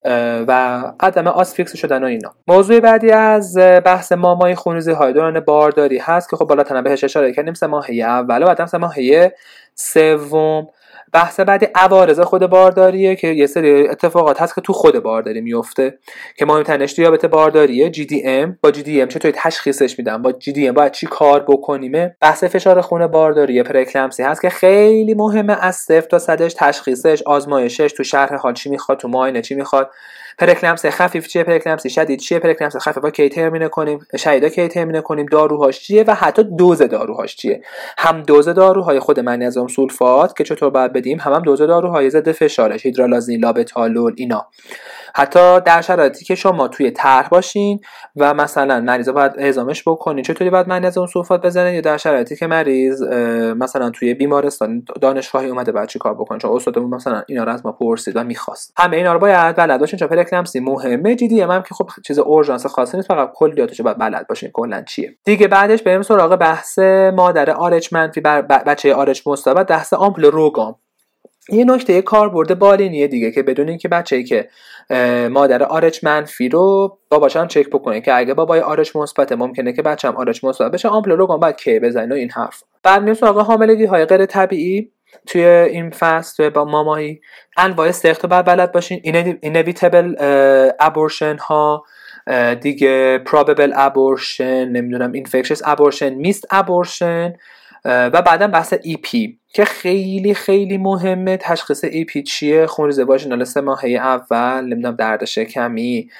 و 0.49 0.82
عدم 1.00 1.26
آسفیکس 1.26 1.76
شدن 1.76 2.02
و 2.02 2.06
اینا. 2.06 2.35
موضوع 2.49 2.80
بعدی 2.80 3.11
از 3.11 3.56
بحث 3.85 4.12
مامای 4.12 4.54
خونریزی 4.54 4.92
های 4.92 5.12
دوران 5.12 5.40
بارداری 5.40 5.99
هست 5.99 6.30
که 6.30 6.37
خب 6.37 6.44
بالاتر 6.44 6.82
بهش 6.82 7.04
اشاره 7.04 7.32
کردیم 7.32 7.54
سه 7.54 7.66
ماهه 7.66 7.94
اول 7.94 8.42
و 8.42 8.47
بعد 8.47 8.66
سه 8.66 8.78
ماهه 8.78 9.32
سوم. 9.75 10.66
بحث 11.12 11.41
بعدی 11.41 11.67
عوارض 11.75 12.21
خود 12.21 12.47
بارداریه 12.47 13.17
که 13.17 13.29
یه 13.29 13.47
سری 13.47 13.88
اتفاقات 13.88 14.43
هست 14.43 14.55
که 14.55 14.61
تو 14.61 14.73
خود 14.73 14.99
بارداری 15.03 15.41
میفته. 15.41 15.99
که 16.37 16.47
مهمترینش 16.47 16.95
دیابت 16.95 17.27
بارداریه 17.27 17.93
GDM 17.93 18.49
با 18.62 18.73
GDM 18.73 19.09
چطوری 19.09 19.35
تشخیصش 19.37 19.99
میدن 19.99 20.23
با 20.23 20.33
GDM 20.33 20.73
باید 20.73 20.93
چی 20.93 21.07
کار 21.07 21.41
بکنیم 21.49 22.11
بحث 22.21 22.45
فشار 22.45 22.81
خون 22.81 23.07
بارداری 23.07 23.62
پرکلمسی 23.62 24.23
هست 24.23 24.43
که 24.43 24.50
خیلی 24.50 25.15
مهمه 25.15 25.57
از 25.61 25.77
صفر 25.77 26.07
تا 26.09 26.19
صدش 26.19 26.55
تشخیصش 26.55 27.23
آزمایشش 27.23 27.93
تو 27.93 28.05
شرح 28.05 28.35
حال 28.35 28.55
چی 28.55 28.71
می‌خواد 28.71 28.99
تو 28.99 29.09
معاینه 29.09 29.43
چی 29.43 29.55
می‌خواد. 29.55 29.91
پره‌اکلامپسی 30.38 30.87
خفیف 30.87 31.26
چیه؟ 31.26 31.45
پره‌اکلامپسی 31.45 31.87
شدید 31.87 32.18
چیه؟ 32.18 32.38
پره‌اکلامپسی 32.38 32.76
خفیف. 32.76 32.99
باید 33.02 33.11
کی 33.11 33.28
terminate 33.28 33.69
کنیم؟ 33.68 33.99
شدیدا 34.16 34.49
کی 34.49 34.68
terminate 34.69 35.00
کنیم؟ 35.00 35.26
داروهاش 35.26 35.80
چیه؟ 35.80 36.04
و 36.07 36.14
حتی 36.14 36.45
دوز 36.45 36.83
داروهاش 36.83 37.37
چیه؟ 37.37 37.62
هم 37.99 38.23
دوز 38.23 38.49
داروهای 38.49 38.99
خود 38.99 39.21
منیزیم 39.21 39.67
سولفات 39.66 40.37
که 40.37 40.45
چطور 40.45 40.71
باید 40.71 40.92
بدیم 40.92 41.18
هم 41.21 41.33
هم 41.33 41.42
دوز 41.42 41.62
داروهای 41.62 42.11
ضد 42.11 42.33
فشارش 42.33 42.87
هیدرالازین 42.87 43.40
لابتالول 43.40 44.14
اینا. 44.16 44.47
حتی 45.14 45.61
در 45.61 45.80
شرایطی 45.80 46.25
که 46.25 46.35
شما 46.35 46.68
توی 46.68 46.90
طرح 46.90 47.28
باشین 47.28 47.80
و 48.16 48.35
مثلا 48.35 48.80
مریض 48.80 49.09
باید 49.09 49.33
اعزامش 49.38 49.83
بکنین 49.87 50.25
چطوری 50.25 50.50
باید 50.50 50.68
منیزیم 50.69 51.07
سولفات 51.07 51.42
بزنین؟ 51.42 51.75
یا 51.75 51.80
در 51.80 51.97
شرایطی 51.97 52.37
که 52.37 52.47
مریض 52.47 53.02
مثلا 53.57 53.90
توی 53.90 54.14
بیمارستان 54.14 54.85
دانشگاهی 55.00 55.49
اومده 55.49 55.73
بعد 55.73 55.88
چیکار 55.88 56.14
بکنه؟ 56.14 56.38
چون 56.38 56.57
استادمون 56.57 56.95
مثلا 56.95 57.23
اینا 57.28 57.45
رو 57.45 57.52
از 57.52 57.66
ما 57.66 57.73
پرسید 57.73 58.16
و 58.16 58.25
می‌خواست. 58.25 58.73
همه 58.76 58.97
اینا 58.97 59.12
رو 59.12 59.18
باید 59.18 59.57
بلد 59.57 59.80
باشین 59.80 59.99
چون 59.99 60.09
پره‌اکلامپسی 60.28 60.61
مهمه. 60.61 61.14
جدی 61.14 61.40
هم 61.40 61.62
که 61.62 61.75
خب 61.75 61.88
چیز 62.06 62.18
اورژانس 62.18 62.66
خاصی 62.66 62.97
نیست 62.97 63.08
فقط 63.08 63.30
کلیاتش 63.35 63.80
باید 63.80 63.99
بلد 63.99 64.26
باشین 64.28 64.50
کلا 64.52 64.82
چیه. 64.82 65.14
دیگه 65.25 65.49
بعدش 65.49 65.82
بریم 65.82 66.02
سراغ 66.02 66.37
بحث 66.37 66.78
مادر 67.14 67.50
آرچ 67.50 67.92
منفی 67.92 68.20
بر 68.20 68.42
بچه 68.42 68.94
آرچ 68.94 69.26
مثبت 69.26 69.66
بحث 69.66 69.92
آمپول 69.93 70.25
روگام 70.25 70.76
یه 71.52 71.64
نکته 71.64 72.02
کاربرد 72.02 72.58
بالینیه 72.58 73.06
دیگه 73.06 73.30
که 73.30 73.42
بدون 73.42 73.68
اینکه 73.68 73.88
بچه‌ای 73.88 74.25
که 74.25 74.49
مادر 75.30 75.62
RH 75.62 76.05
منفی 76.04 76.49
رو 76.49 76.99
باباش 77.11 77.37
هم 77.37 77.49
چک 77.49 77.66
بکنه 77.66 78.00
که 78.00 78.16
اگه 78.16 78.35
بابای 78.35 78.61
RH 78.61 78.97
مثبت 78.97 79.32
ممکنه 79.32 79.73
که 79.73 79.82
بچه‌م 79.82 80.16
RH 80.17 80.45
مثبت 80.44 80.73
بشه 80.73 80.88
آمپول 80.88 81.11
روگام 81.11 81.40
باید 81.40 81.56
کی 81.56 81.78
بزنه 81.78 82.14
این 82.14 82.30
حرف. 82.30 82.62
بعد 82.82 83.00
میریم 83.00 83.14
سراغ 83.14 83.40
حاملگی 83.40 83.85
های 83.85 84.04
غیر 84.04 84.26
طبیعی. 84.26 84.92
توی 85.27 85.45
این 85.45 85.91
فصل 85.91 86.49
با 86.49 86.65
مامایی. 86.65 87.21
انواع 87.57 87.88
سقط 87.88 88.26
باید 88.27 88.45
بلد 88.45 88.73
باشین. 88.73 89.00
inevitable 89.43 90.14
abortion 90.81 91.37
ها 91.37 91.85
دیگه 92.61 93.25
probable 93.27 93.73
abortion 93.73 94.41
نمی‌دونم 94.41 95.12
infectious 95.12 95.59
abortion 95.59 96.03
missed 96.02 96.47
abortion 96.55 97.38
و 97.85 98.23
بعدا 98.23 98.47
بحث 98.47 98.75
EP 98.75 99.38
که 99.49 99.65
خیلی 99.65 100.35
خیلی 100.35 100.79
مهمه. 100.79 101.37
تشخیص 101.37 101.85
EP 101.85 102.23
چیه؟ 102.23 102.67
خونریزی 102.67 103.03
واژینال 103.03 103.45
سه 103.45 103.61
ماهه 103.61 103.91
اول 103.91 104.65
نمی‌دونم 104.65 104.97
درد 104.97 105.25
شکمی. 105.25 106.11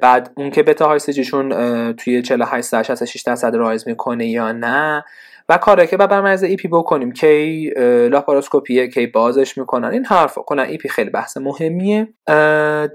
بعد 0.00 0.30
اون 0.36 0.50
که 0.50 0.62
بتا 0.62 0.86
HCGشون 0.86 1.92
توی 1.92 2.22
48 2.22 2.70
تا 2.70 2.82
66 2.82 3.22
درصد 3.22 3.54
rise 3.54 3.88
می‌کنه 3.88 4.26
یا 4.26 4.52
نه. 4.52 5.04
و 5.50 5.58
کاری 5.58 5.86
که 5.86 5.96
برای 5.96 6.20
مریض 6.20 6.42
EP 6.42 6.68
بکنیم. 6.68 7.12
کی 7.12 7.70
لاپاراسکوپیه 8.10 8.88
کی 8.88 9.06
بازش 9.06 9.58
می‌کنن. 9.58 9.88
این 9.88 10.04
حرفا 10.04 10.42
کنن. 10.42 10.62
EP 10.62 10.88
خیلی 10.88 11.10
بحث 11.10 11.36
مهمیه. 11.36 12.08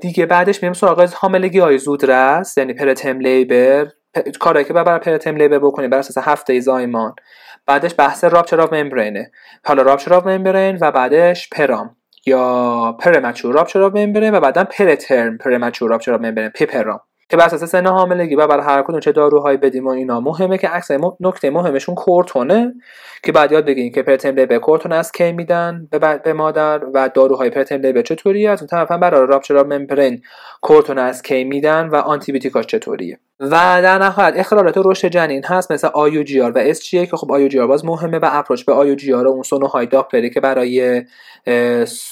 دیگه 0.01 0.25
بعدش 0.25 0.63
میریم 0.63 0.73
سراغ 0.73 1.13
حاملگی 1.13 1.59
های 1.59 1.77
زودرس 1.77 2.57
یعنی 2.57 2.73
preterm 2.73 3.19
labor. 3.19 3.87
کاری 4.39 4.63
که 4.63 4.73
بر 4.73 4.99
preterm 4.99 5.35
labor 5.35 5.59
بکنیم 5.59 5.89
بر 5.89 5.97
اساس 5.97 6.27
هفته 6.27 6.59
زایمان. 6.59 7.15
بعدش 7.67 7.95
بحث 7.97 8.23
rupture 8.23 8.61
of 8.61 8.73
membrane 8.73 9.20
ه. 9.20 9.31
حالا 9.65 9.81
rupture 9.81 10.13
of 10.13 10.27
membrane 10.27 10.77
و 10.81 10.91
بعدش 10.91 11.49
PROM. 11.49 11.95
یا 12.25 12.97
premature 12.99 13.53
rupture 13.53 13.81
of 13.81 13.95
membrane 13.95 14.35
و 14.35 14.39
بعدا 14.39 14.63
preterm 14.63 15.37
premature 15.37 15.89
rupture 15.89 16.13
of 16.13 16.21
membrane. 16.21 16.49
PPROM 16.49 16.99
که 17.29 17.37
بر 17.37 17.45
اساس 17.45 17.63
سن 17.63 17.87
حاملگی 17.87 18.35
و 18.35 18.47
برای 18.47 18.65
هر 18.65 18.81
کدوم 18.81 18.99
چه 18.99 19.11
داروهایی 19.11 19.57
بدیم 19.57 19.87
و 19.87 19.89
اینا 19.89 20.19
مهمه 20.19 20.57
که 20.57 20.67
عکس 20.67 20.91
نکته 21.19 21.49
مهمشون 21.49 21.95
کورتونه 21.95 22.73
که 23.23 23.31
بعد 23.31 23.51
یاد 23.51 23.65
بگیریم 23.65 23.91
که 23.91 24.03
preterm 24.03 24.31
به 24.31 24.59
کورتون 24.59 24.91
از 24.91 25.11
کی 25.11 25.31
میدن 25.31 25.87
به, 25.91 26.21
به 26.23 26.33
مادر 26.33 26.81
و 26.93 27.09
داروهای 27.13 27.49
preterm 27.49 27.81
به 27.81 28.03
چطوری 28.03 28.47
از 28.47 28.61
اون 28.61 28.67
طرف 28.67 28.91
هم 28.91 28.99
برای 28.99 29.27
rupture 29.27 29.63
membrane 29.63 30.21
کورتون 30.61 30.97
از 30.97 31.21
کی 31.21 31.43
میدن 31.43 31.87
و 31.87 31.95
آنتی 31.95 32.31
بیوتیکاش 32.31 32.65
چطوریه؟ 32.65 33.19
و 33.39 33.49
در 33.81 33.97
نهایت 33.97 34.33
اختلالات 34.37 34.73
رشد 34.77 35.07
جنین 35.07 35.43
هست 35.45 35.71
مثل 35.71 35.87
IUGR. 35.87 36.51
و 36.51 36.57
SGA 36.57 37.07
که 37.07 37.17
خب 37.17 37.31
IUGR 37.31 37.67
باز 37.67 37.85
مهمه 37.85 38.17
و 38.17 38.29
approach 38.31 38.65
به 38.65 38.73
IUGR 38.73 39.27
و 39.27 39.29
اون 39.29 39.43
سونوهای 39.43 39.85
داپلری 39.85 40.29
که 40.29 40.39
برای 40.39 41.03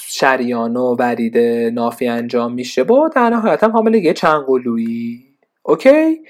شریان 0.08 0.76
و 0.76 0.96
ورید 0.98 1.38
نافی 1.74 2.08
انجام 2.08 2.54
میشه. 2.54 2.84
با 2.84 3.08
در 3.16 3.30
نهایت 3.30 3.64
هم 3.64 3.70
حاملگی 3.70 4.12
چند 4.12 4.44
قلویی 4.46 5.24
okay؟ 5.62 6.20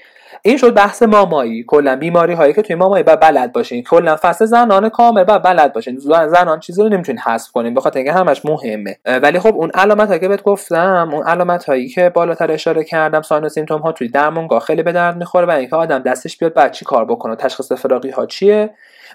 این 0.41 0.57
شد 0.57 0.73
بحث 0.73 1.03
مامایی. 1.03 1.63
کلا 1.67 1.95
بیماری 1.95 2.33
هایی 2.33 2.53
که 2.53 2.61
توی 2.61 2.75
مامایی 2.75 3.03
باید 3.03 3.19
بلد 3.19 3.53
باشین. 3.53 3.83
کلا 3.83 4.15
فصل 4.21 4.45
زنان 4.45 4.89
کامل 4.89 5.23
باید 5.23 5.41
بلد 5.41 5.73
باشین. 5.73 5.97
زنان 5.99 6.59
چیزی 6.59 6.81
رو 6.81 6.89
نمی‌تونین 6.89 7.19
حذف 7.19 7.51
کنین. 7.51 7.73
بخاطر 7.73 7.97
اینکه 7.97 8.13
همش 8.13 8.45
مهمه. 8.45 8.97
ولی 9.05 9.39
خب 9.39 9.55
اون 9.55 9.71
علامت 9.73 10.07
هایی 10.07 10.19
که 10.19 10.27
بهت 10.27 10.43
گفتم 10.43 11.09
اون 11.13 11.27
علامت 11.27 11.65
هایی 11.65 11.89
که 11.89 12.09
بالاتر 12.09 12.51
اشاره 12.51 12.83
کردم 12.83 13.21
sign 13.21 13.49
symptom 13.49 13.81
ها 13.81 13.91
توی 13.91 14.07
درمانگاه 14.07 14.59
خیلی 14.59 14.83
به 14.83 14.91
درد 14.91 15.17
می‌خوره 15.17 15.45
و 15.45 15.51
اینکه 15.51 15.75
آدم 15.75 15.99
دستش 15.99 16.37
بیاد 16.37 16.53
بعد 16.53 16.71
چی 16.71 16.85
کار 16.85 17.05
بکنه 17.05 17.35
تشخیص 17.35 17.71
افتراقی 17.71 18.09
ها 18.09 18.25
چیه 18.25 18.69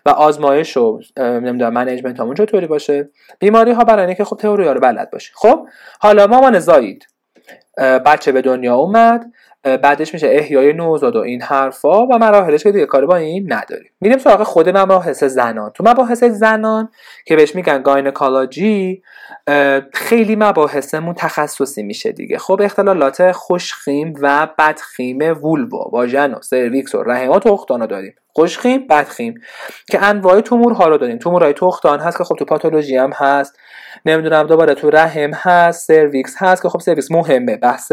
و 0.06 0.10
آزمایش 0.10 0.76
و 0.76 1.00
نمی‌دونم 1.16 1.72
management 1.72 2.20
همون 2.20 2.34
چطوری 2.34 2.66
باشه. 2.66 3.08
بیماری 3.38 3.72
ها 3.72 3.84
برای 3.84 4.06
اینکه 4.06 4.24
خب 4.24 4.36
تئوری 4.36 4.64
رو 4.64 4.80
بلد 4.80 5.10
باشی 5.10 5.32
خب 5.34 5.66
حالا 6.00 6.26
مامان 6.26 6.58
زایید 6.58 7.06
بچه 7.78 8.32
به 8.32 8.42
دنیا 8.42 8.76
اومد. 8.76 9.32
بعدش 9.62 10.14
میشه 10.14 10.26
احیای 10.30 10.72
نوزاد 10.72 11.16
و 11.16 11.18
این 11.18 11.42
حرفا 11.42 12.06
و 12.06 12.18
مراحلش 12.18 12.62
که 12.62 12.72
دیگه 12.72 12.86
کاری 12.86 13.06
با 13.06 13.16
این 13.16 13.52
نداریم. 13.52 13.90
میریم 14.00 14.18
سراغ 14.18 14.42
خود 14.42 14.68
مباحث 14.68 15.24
زنان. 15.24 15.70
تو 15.70 15.84
مباحث 15.86 16.24
زنان 16.24 16.88
که 17.26 17.36
بهش 17.36 17.54
میگن 17.54 17.82
gynecology 17.82 19.02
خیلی 19.92 20.36
مباحثمون 20.36 21.14
تخصصی 21.14 21.82
میشه 21.82 22.12
دیگه. 22.12 22.38
خب 22.38 22.60
اختلالات 22.64 23.32
خوش‌خیم 23.32 24.14
و 24.20 24.48
بدخیم 24.58 25.18
وولوا 25.18 25.88
واژن 25.92 26.34
و 26.34 26.42
سرویکس 26.42 26.94
و 26.94 27.02
رحم 27.02 27.30
و 27.30 27.38
تخمدان 27.38 27.86
داریم. 27.86 28.14
خوش‌خیم 28.32 28.86
بدخیم. 28.86 29.34
که 29.90 30.04
انواع 30.04 30.40
تومورها 30.40 30.88
رو 30.88 30.98
داریم. 30.98 31.18
تومورهای 31.18 31.52
تخمدان 31.52 32.00
هست 32.00 32.18
که 32.18 32.24
خب 32.24 32.34
تو 32.38 32.44
پاتولوژی 32.44 32.96
هم 32.96 33.10
هست. 33.12 33.58
نمی‌دونم 34.06 34.46
دوباره 34.46 34.74
تو 34.74 34.90
رحم 34.90 35.30
هست 35.34 35.86
سرویکس 35.86 36.34
هست 36.38 36.62
که 36.62 36.68
خب 36.68 36.80
سرویکس 36.80 37.10
مهمه 37.10 37.56
بحث 37.56 37.92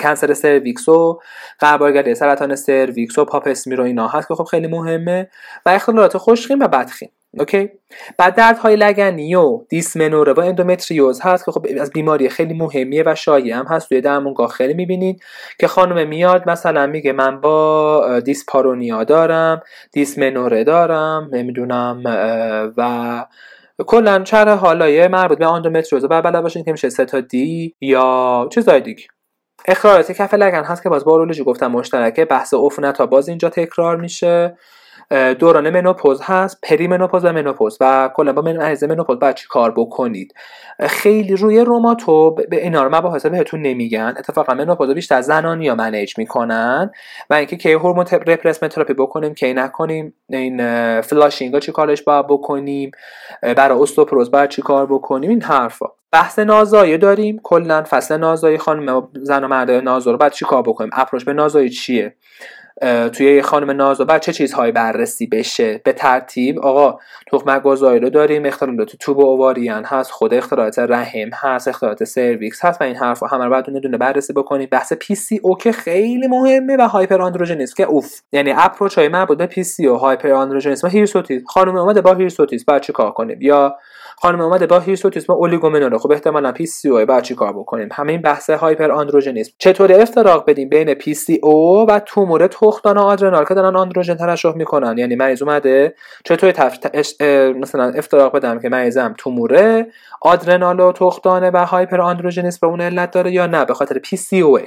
cancer 0.00 0.34
سرویکس 0.34 0.88
و 0.88 1.20
غربالگری 1.58 2.14
سرطان 2.14 2.56
سرویکس 2.56 3.18
و 3.18 3.24
پاپ 3.24 3.41
اسمیر 3.41 3.76
و 3.76 3.84
اینا 3.84 4.08
هست 4.08 4.28
که 4.28 4.34
خب 4.34 4.44
خیلی 4.44 4.66
مهمه 4.66 5.30
و 5.66 5.70
اختلالات 5.70 6.16
خوش‌خیم 6.16 6.60
و 6.60 6.68
بدخیم 6.68 7.10
okay؟ 7.38 7.70
بعد 8.18 8.34
دردهای 8.34 8.76
لگنی 8.76 9.34
و 9.34 9.64
دیسمنوره 9.68 10.32
و 10.32 10.40
اندومتریوز 10.40 11.20
هست 11.20 11.44
که 11.44 11.52
خب 11.52 11.66
از 11.80 11.90
بیماری 11.90 12.28
خیلی 12.28 12.54
مهمیه 12.54 13.02
و 13.06 13.14
شایع 13.14 13.56
هم 13.56 13.66
هست 13.66 13.88
توی 13.88 14.00
درمونگاه 14.00 14.48
خیلی 14.48 14.74
می‌بینید. 14.74 15.22
که 15.58 15.68
خانم 15.68 16.08
میاد 16.08 16.50
مثلا 16.50 16.86
میگه 16.86 17.12
من 17.12 17.40
با 17.40 18.20
دیسپارونیا 18.20 19.04
دارم 19.04 19.62
دیسمنوره 19.92 20.64
دارم 20.64 21.28
نمی‌دونم 21.32 22.02
و 22.76 23.24
کلا 23.78 24.22
چهره 24.22 24.54
حالایه 24.54 25.08
مربوط 25.08 25.38
به 25.38 25.52
اندومتریوز 25.52 26.04
بر 26.04 26.20
بلد 26.20 26.42
باشین 26.42 26.64
که 26.64 26.72
میشه 26.72 26.88
ستا 26.88 27.20
دی 27.20 27.74
یا 27.80 28.48
چیزای 28.52 28.80
دیگه. 28.80 29.04
اخراجات 29.68 30.12
کف 30.12 30.34
لگن 30.34 30.64
هست 30.64 30.82
که 30.82 30.88
باز 30.88 31.04
بارولوژی 31.04 31.44
گفتم 31.44 31.66
مشترکه 31.66 32.24
بحث 32.24 32.54
عفونت 32.54 32.98
ها 32.98 33.06
باز 33.06 33.28
اینجا 33.28 33.48
تکرار 33.48 33.96
میشه. 33.96 34.56
دوران 35.38 35.70
منوپوز 35.70 36.20
هست 36.22 36.58
پری 36.62 36.88
منوپوز 36.88 37.24
و 37.24 37.32
منوپوز 37.32 37.78
و 37.80 38.10
کلا 38.14 38.32
با 38.32 38.42
من 38.42 38.76
منوپوز 38.82 39.18
باید 39.18 39.34
چی 39.34 39.46
کار 39.48 39.70
بکنید؟ 39.70 40.34
خیلی 40.80 41.36
روی 41.36 41.60
روماتو 41.60 42.34
به 42.34 42.62
اینا 42.62 42.82
رو 42.82 42.96
مباحث 42.96 43.26
بهتون 43.26 43.62
نمیگن. 43.62 44.14
اتفاقا 44.18 44.54
منوپوز 44.54 44.90
بیشتر 44.90 45.20
زنان 45.20 45.62
یا 45.62 45.74
منیج 45.74 46.18
می‌کنن 46.18 46.90
و 47.30 47.34
اینکه 47.34 47.56
کی 47.56 47.72
هورمون 47.72 48.06
رپرسمنت 48.26 48.72
تراپی 48.72 48.94
بکنیم 48.94 49.34
کی 49.34 49.54
نکنیم 49.54 50.14
این 50.28 51.00
فلاشینگ 51.00 51.58
چی 51.58 51.72
کارش 51.72 52.02
باید 52.02 52.26
بکنیم 52.26 52.90
برای 53.42 53.78
استوپروز 53.78 54.30
باید 54.30 54.50
چی 54.50 54.62
کار 54.62 54.86
بکنیم 54.86 55.30
این 55.30 55.42
حرفا. 55.42 55.86
بحث 56.12 56.38
نازایی 56.38 56.98
داریم 56.98 57.40
کلا 57.42 57.84
فصل 57.90 58.16
نازایی 58.16 58.58
خانم 58.58 59.08
زن 59.14 59.44
و 59.44 59.48
مرد 59.48 59.70
نازا 59.70 60.16
بعد 60.16 60.32
چی 60.32 60.44
کار 60.44 60.62
بکنیم؟ 60.62 60.90
اپروچ 60.92 61.24
به 61.24 61.32
نازایی 61.32 61.70
چیه؟ 61.70 62.14
توی 63.12 63.42
خانم 63.42 63.70
ناز 63.70 64.00
و 64.00 64.18
چه 64.18 64.32
چیزهایی 64.32 64.72
بررسی 64.72 65.26
بشه؟ 65.26 65.80
به 65.84 65.92
ترتیب 65.92 66.58
آقا 66.58 66.98
تخمک 67.32 67.62
گذاری 67.62 68.00
رو 68.00 68.10
داریم 68.10 68.46
اختلالات 68.46 68.96
tube 68.96 69.18
و 69.18 69.26
ovarian 69.26 69.84
هست 69.84 70.10
خود 70.10 70.34
اختلالات 70.34 70.78
رحم 70.78 71.30
هست 71.34 71.68
اختلالات 71.68 72.04
سرویکس 72.04 72.64
هست 72.64 72.80
و 72.80 72.84
این 72.84 72.96
حرف 72.96 73.22
همه 73.22 73.44
رو 73.44 73.50
باید 73.50 73.64
دونه 73.64 73.98
بررسی 73.98 74.32
بکنیم. 74.32 74.68
بحث 74.70 74.92
PCO 74.92 75.56
که 75.56 75.72
خیلی 75.72 76.26
مهمه 76.26 76.76
و 76.76 76.88
hyperandrogenism 76.88 77.74
که 77.76 77.84
اوف. 77.84 78.20
یعنی 78.32 78.52
approach 78.56 78.98
های 78.98 79.08
مربوط 79.08 79.38
به 79.38 79.46
PCO 79.46 79.86
hyperandrogenism 79.86 80.86
و 80.86 80.90
هیرسوتیسم 80.90 81.44
خانم 81.46 81.76
اومده 81.76 82.00
با 82.00 82.14
هیرسوتیسم 82.14 82.64
بعد 82.68 82.82
چی 82.82 82.92
کار 82.92 83.10
کنیم؟ 83.10 83.38
یا 83.40 83.76
خانم 84.16 84.40
اومده 84.40 84.66
با 84.66 84.78
هیرسوتیسم 84.78 85.32
اولیگومنوره. 85.32 85.98
خب 85.98 86.12
احتمالاً 86.12 86.52
PCO 86.52 87.06
بعد 87.06 87.22
چی 87.22 87.34
کار 87.34 87.52
بکنیم؟ 87.52 87.88
همین 87.92 88.22
بحث 88.22 88.50
hyperandrogenism. 88.50 89.52
چطور 89.58 89.92
افتراق 89.92 90.44
بدیم 90.50 90.68
بین 90.68 90.94
PCO 90.94 91.86
و 91.88 92.00
تومور 92.00 92.46
تخمدان 92.46 92.98
آدرنال 92.98 93.44
که 93.44 93.54
دارن 93.54 93.76
آندروژن 93.76 94.14
ترشح 94.14 94.54
می‌کنن؟ 94.56 94.98
یعنی 94.98 95.16
مریض 95.16 95.42
اومده. 95.42 95.94
چطور 96.24 96.50
تف... 96.50 96.78
مثلا 97.60 97.92
افتراق 97.96 98.36
بدم 98.36 98.58
که 98.60 98.68
مریضم 98.68 99.14
توموره 99.18 99.86
آدرنال 100.20 100.80
و 100.80 100.92
تختانه 100.92 101.50
و 101.50 101.56
هایپر 101.56 102.00
آندروژنیسم 102.00 102.58
به 102.60 102.66
اون 102.66 102.80
علت 102.80 103.10
داره 103.10 103.32
یا 103.32 103.46
نه؟ 103.46 103.64
به 103.64 103.74
خاطر 103.74 103.98
پی 103.98 104.16
سی 104.16 104.40
او 104.40 104.58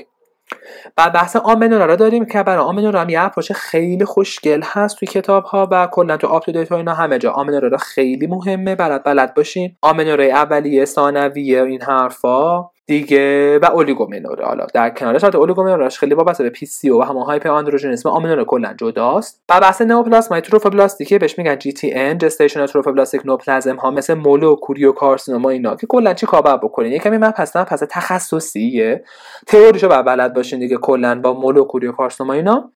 بعد 0.96 1.14
بحث 1.14 1.36
آمنورا 1.36 1.86
رو 1.86 1.96
داریم 1.96 2.26
که 2.26 2.44
برای 2.44 2.64
آمنورا 2.64 3.02
هم 3.02 3.10
یه 3.10 3.30
خیلی 3.54 4.06
خوشگل 4.06 4.62
هست 4.66 4.98
توی 4.98 5.08
کتاب 5.08 5.44
ها 5.44 5.68
و 5.72 5.88
کلا 5.92 6.18
تو 6.18 6.28
آپ 6.28 6.46
تو 6.52 6.76
اینا 6.76 6.94
همه 6.94 7.20
جا. 7.20 7.32
آمنورا 7.32 7.78
خیلی 7.78 8.28
مهمه 8.28 8.76
بلد 8.76 9.04
بلد 9.04 9.34
باشین. 9.34 9.76
آمنورا 9.82 10.24
اولیه 10.24 10.86
ثانویه 10.86 11.64
این 11.64 11.82
حرفا. 11.82 12.70
دیگه 12.88 13.60
و 13.60 13.66
اولیگومنوره. 13.66 14.46
حالا 14.46 14.66
در 14.74 14.90
کنارش 14.90 15.24
البته 15.24 15.38
اولیگومنورش 15.38 16.00
خیلی 16.00 16.14
وابسته 16.14 16.44
به 16.44 16.50
پی 16.50 16.66
سی 16.66 16.90
او 16.90 17.02
و 17.02 17.04
همون 17.04 17.24
هایپر 17.24 17.50
آندروژنیسم 17.50 18.10
آمنوره 18.10 18.46
کلا 18.46 18.74
جداست. 18.78 19.42
و 19.50 19.60
بحث 19.60 19.82
نئوپلاسمای 19.82 20.42
تروفوبلاستیکی 20.42 21.18
بهش 21.18 21.38
میگن 21.38 21.58
جی 21.58 21.74
تی 21.74 21.94
ان 21.94 22.18
جستیشن 22.18 22.66
تروفوبلاستیک 22.66 23.26
نوپلازم 23.26 23.76
ها 23.76 23.92
مثل 23.92 24.14
مولو 24.14 24.56
کوریو 24.56 24.92
کارسینوما 24.92 25.50
اینا 25.50 25.76
که 25.76 25.88
کلا 25.88 26.14
چی 26.14 26.26
کار 26.26 26.42
بکنین؟ 26.42 26.92
یکمی 26.92 27.18
من 27.18 27.32
پس 27.32 27.58
پس 27.58 27.84
تخصصیه. 27.90 29.04
تئوریشو 29.48 29.88
بعد 29.88 30.06
بلد 30.06 30.34
باشین 30.34 30.60
دیگه 30.60 30.78
کلا 30.78 31.22
با 31.22 31.34
مول 31.34 31.56
و 31.56 31.64
کوریو 31.64 31.92
کارسینوما 31.92 32.34
اینا. 32.34 32.72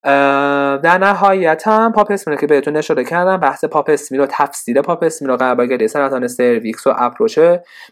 در 0.83 0.97
نهایت 0.97 1.67
هم 1.67 1.91
پاپ 1.91 2.07
اسمیر 2.07 2.37
که 2.37 2.47
بهتون 2.47 2.77
اشاره 2.77 3.03
کردم 3.03 3.37
بحث 3.37 3.65
پاپ 3.65 3.83
اسمیر 3.83 4.17
و 4.17 4.25
تفسیر 4.29 4.81
پاپ 4.81 4.97
اسمیر 4.97 5.27
و 5.27 5.37
غربالگری 5.37 5.87
سرطان 5.87 6.27
سرویکس 6.27 6.87
و 6.87 6.93
approach 6.97 7.39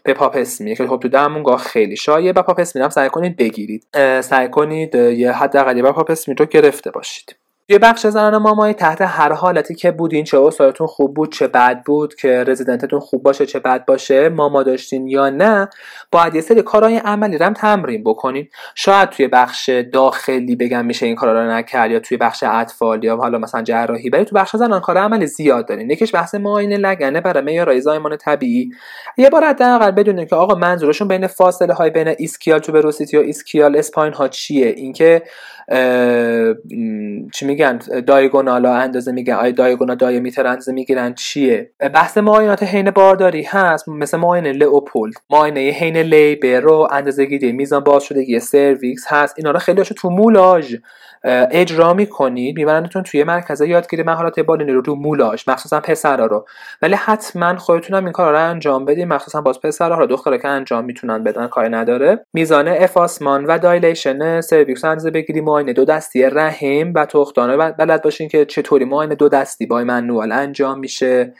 به 0.02 0.14
پاپ 0.14 0.35
اسمیر 0.35 0.76
که 0.76 0.86
خب 0.86 0.98
تو 1.02 1.08
درمونگاه 1.08 1.58
خیلی 1.58 1.96
و 2.10 2.42
پاپ 2.42 2.60
اسمیر 2.60 2.82
هم 2.82 2.90
سعی 2.90 3.08
کنید 3.08 3.36
بگیرید. 3.36 3.86
سعی 4.20 4.48
کنید 4.48 4.94
یه 4.94 5.32
حداقلی 5.32 5.82
بر 5.82 5.92
پاپ 5.92 6.10
اسمیر 6.10 6.36
رو 6.36 6.46
گرفته 6.46 6.90
باشید. 6.90 7.39
یه 7.70 7.78
بخش 7.78 8.06
زنان 8.06 8.36
مامایی 8.36 8.74
تحت 8.74 9.00
هر 9.00 9.32
حالتی 9.32 9.74
که 9.74 9.90
بودین 9.90 10.24
چه 10.24 10.36
اساتیدتون 10.36 10.86
خوب 10.86 11.14
بود 11.14 11.32
چه 11.32 11.48
بد 11.48 11.82
بود 11.84 12.14
که 12.14 12.44
رزیدنتتون 12.44 13.00
خوب 13.00 13.22
باشه 13.22 13.46
چه 13.46 13.58
بد 13.58 13.84
باشه 13.84 14.28
ماما 14.28 14.62
داشتین 14.62 15.06
یا 15.06 15.30
نه 15.30 15.68
باید 16.12 16.34
یه 16.34 16.40
سری 16.40 16.62
کارهای 16.62 16.96
عملی 16.96 17.38
رم 17.38 17.52
تمرین 17.52 18.04
بکنین. 18.04 18.48
شاید 18.74 19.08
توی 19.08 19.28
بخش 19.28 19.70
داخلی 19.92 20.56
بگم 20.56 20.84
میشه 20.84 21.06
این 21.06 21.14
کارا 21.14 21.44
رو 21.44 21.50
نکرد 21.50 21.90
یا 21.90 22.00
توی 22.00 22.16
بخش 22.16 22.44
اطفال 22.46 23.04
یا 23.04 23.16
حالا 23.16 23.38
مثلا 23.38 23.62
جراحی 23.62 24.08
ولی 24.08 24.24
تو 24.24 24.36
بخش 24.36 24.56
زنان 24.56 24.80
کار 24.80 24.98
عملی 24.98 25.26
زیاد 25.26 25.68
دارین. 25.68 25.90
یکیش 25.90 26.14
بحث 26.14 26.34
معاینه 26.34 26.76
لگنه 26.76 27.20
برای 27.20 27.42
معیارهای 27.42 27.80
زایمان 27.80 28.16
طبیعی. 28.16 28.70
یه 29.16 29.30
بار 29.30 29.44
حداقل 29.44 29.90
بدونین 29.90 30.26
که 30.26 30.36
آقا 30.36 30.54
منظورشون 30.54 31.08
بین 31.08 31.26
فاصله 31.26 31.74
های 31.74 31.90
بین 31.90 32.14
ischial 32.18 32.58
tuberosity 32.58 33.16
و 33.16 33.20
ischial 33.20 33.76
spine 33.76 34.12
ها 34.12 34.28
چیه؟ 34.28 34.66
اینکه 34.66 35.22
چی 37.32 37.46
میگن؟ 37.46 37.78
diagonal 38.06 38.66
اندازه 38.66 39.12
میگن. 39.12 39.34
آیا 39.34 39.52
diagonal 39.52 39.96
diameter 39.96 40.46
اندازه 40.46 40.72
می‌گیرن؟ 40.72 41.14
چیه؟ 41.14 41.70
بحث 41.94 42.18
معاینات 42.18 42.62
حین 42.62 42.90
بارداری 42.90 43.42
هست. 43.42 43.88
مثل 43.88 44.18
معاینه 44.18 44.52
لئوپولد. 44.52 45.14
معاینه 45.30 45.60
حین 45.60 45.96
labor 45.96 46.60
رو 46.60 46.88
اندازه 46.90 47.24
گیری 47.24 47.52
میزان 47.52 47.84
باز 47.84 48.02
شدگی 48.02 48.40
cervix 48.40 49.04
هست. 49.08 49.34
اینا 49.38 49.50
رو 49.50 49.58
خیلی 49.58 49.82
تو 49.82 50.10
مولاژ 50.10 50.76
اجرا 51.24 51.94
می‌کنید 51.94 52.56
میبرنتون 52.56 53.02
توی 53.02 53.24
مرکز 53.24 53.60
یادگیری 53.60 54.02
مهارت 54.02 54.40
بالینی 54.40 54.72
رو 54.72 54.80
رو 54.80 54.94
مولاژ 54.94 55.44
مخصوصا 55.48 55.80
پسرها 55.80 56.26
رو. 56.26 56.46
ولی 56.82 56.94
حتما 56.94 57.56
خودتونم 57.56 58.04
این 58.04 58.12
کار 58.12 58.32
رو 58.32 58.48
انجام 58.48 58.84
بدید 58.84 59.06
مخصوصا 59.06 59.40
باز 59.40 59.60
پسرها 59.60 59.98
رو 59.98 60.06
دخترها 60.06 60.38
که 60.38 60.48
انجام 60.48 60.84
می‌تونن 60.84 61.24
بدن 61.24 61.46
کاری 61.46 61.68
نداره. 61.68 62.26
میزان 62.32 62.68
effacement 62.68 63.44
و 63.44 63.58
dilation 63.58 64.40
cervix 64.40 64.84
اندازه 64.84 65.10
بگیری 65.10 65.40
معاینه 65.40 65.72
دو 65.72 65.84
دستی 65.84 66.22
رحم 66.22 66.92
و 66.94 67.06
تخمدان 67.06 67.56
بلد 67.56 68.02
باشین 68.02 68.28
که 68.28 68.44
چطوری 68.44 68.84
معاینه 68.84 69.14
دو 69.14 69.28
دستی 69.28 69.66
bimanual 69.66 70.32
انجام 70.32 70.78
میشه. 70.78 71.32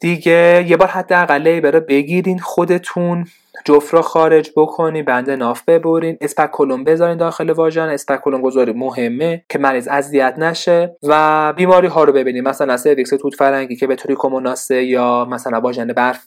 دیگه 0.00 0.66
یه 0.68 0.76
بار 0.76 0.88
حداقل 0.88 1.60
بچه 1.60 1.80
بگیرین 1.80 2.38
خودتون 2.38 3.26
جفت 3.64 3.94
را 3.94 4.02
خارج 4.02 4.50
بکنی 4.56 5.02
بنده 5.02 5.36
ناف 5.36 5.62
ببرین. 5.64 6.18
speculum 6.20 6.84
بذارین 6.84 7.16
داخل 7.16 7.50
واژن 7.50 7.88
speculum 7.88 8.40
گذاری 8.40 8.72
مهمه 8.72 9.44
که 9.48 9.58
مریض 9.58 9.88
اذیت 9.88 10.34
نشه 10.38 10.96
و 11.02 11.52
بیماری 11.52 11.86
ها 11.86 12.04
رو 12.04 12.12
ببینیم. 12.12 12.44
مثلا 12.44 12.76
cervix 12.76 13.10
توت 13.10 13.34
فرنگی 13.34 13.76
که 13.76 13.86
برای 13.86 13.96
trichomonas 13.96 14.14
ه 14.14 14.84
یا 14.84 15.24
مثلا 15.30 15.60
واژن 15.60 15.86
برف 15.86 16.26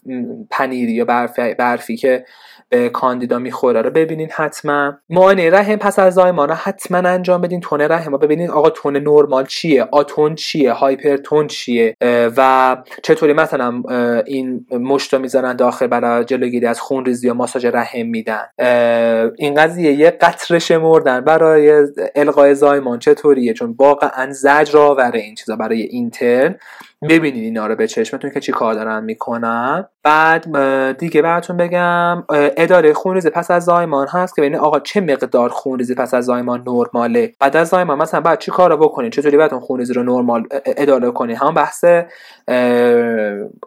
پنیری 0.51 0.91
یا 0.91 1.05
برفی, 1.05 1.53
برفی 1.53 1.97
که 1.97 2.25
به 2.71 2.89
کاندیدا 2.89 3.39
می‌خوره 3.39 3.81
رو 3.81 3.89
ببینین 3.89 4.29
حتما. 4.31 4.93
معاینه 5.09 5.49
رحم 5.49 5.75
پس 5.75 5.99
از 5.99 6.13
زایمان 6.13 6.51
حتما 6.51 6.97
انجام 6.97 7.41
بدین. 7.41 7.59
تون 7.59 7.81
رحم 7.81 8.17
ببینین 8.17 8.49
آقا 8.49 8.69
تون 8.69 8.97
نرمال 8.97 9.45
چیه؟ 9.45 9.87
آتون 9.91 10.35
چیه؟ 10.35 10.71
هایپرتون 10.71 11.47
چیه؟ 11.47 11.95
و 12.37 12.77
چطوری 13.03 13.33
مثلا 13.33 13.83
این 14.25 14.65
مشتا 14.71 15.17
می‌ذارن 15.17 15.55
داخل 15.55 15.87
برای 15.87 16.25
جلوگیری 16.25 16.65
از 16.65 16.81
خون 16.81 17.05
ریزی 17.05 17.27
یا 17.27 17.33
ماساژ 17.33 17.65
رحم 17.65 18.05
میدن. 18.05 18.45
این 19.37 19.53
قضیه 19.53 19.93
یه 19.93 20.11
قطره 20.11 20.59
شمردن 20.59 21.21
برای 21.21 21.87
القای 22.15 22.55
زایمان 22.55 22.99
چطوریه؟ 22.99 23.53
چون 23.53 23.75
واقعا 23.79 24.31
زجر 24.33 24.77
آوره 24.77 25.19
این 25.19 25.35
چیزا 25.35 25.55
برای 25.55 25.81
اینترن. 25.81 26.55
ببینید 27.09 27.43
اینا 27.43 27.67
رو 27.67 27.75
به 27.75 27.87
چشمتون 27.87 28.31
که 28.31 28.39
چی 28.39 28.51
کار 28.51 28.73
دارن 28.73 29.03
می‌کنن. 29.03 29.85
بعد 30.03 30.47
دیگه 30.97 31.21
براتون 31.21 31.57
بگم 31.57 32.23
اداره 32.57 32.93
خونریزی 32.93 33.29
پس 33.29 33.51
از 33.51 33.65
زایمان 33.65 34.07
هست 34.07 34.35
که 34.35 34.41
ببینید 34.41 34.59
آقا 34.59 34.79
چه 34.79 35.01
مقدار 35.01 35.49
خونریزی 35.49 35.95
پس 35.95 36.13
از 36.13 36.25
زایمان 36.25 36.63
نرماله؟ 36.67 37.33
بعد 37.39 37.57
از 37.57 37.67
زایمان 37.67 37.97
مثلا 37.97 38.21
بعد 38.21 38.39
چی 38.39 38.51
کار 38.51 38.69
رو 38.69 38.77
بکنید 38.77 39.11
چطوری 39.11 39.37
بعد 39.37 39.53
اون 39.53 39.61
خونریزی 39.61 39.93
رو 39.93 40.03
نرمال 40.03 40.47
اداره 40.65 41.11
کنید 41.11 41.37
هم 41.37 41.53
بحث 41.53 41.85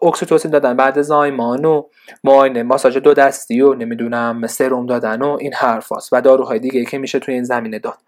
اکسیتوسین 0.02 0.50
دادن 0.50 0.76
بعد 0.76 1.02
زایمان 1.02 1.64
و 1.64 1.82
معاینه 2.24 2.62
ماساژ 2.62 2.96
دو 2.96 3.14
دستی 3.14 3.60
و 3.60 3.74
نمی‌دونم 3.74 4.46
سرم 4.46 4.86
دادن 4.86 5.22
و 5.22 5.36
این 5.40 5.54
حرفاست 5.54 6.12
و 6.12 6.20
داروهای 6.20 6.58
دیگه 6.58 6.84
که 6.84 6.98
میشه 6.98 7.18
توی 7.18 7.34
این 7.34 7.44
زمینه 7.44 7.78
داد. 7.78 7.98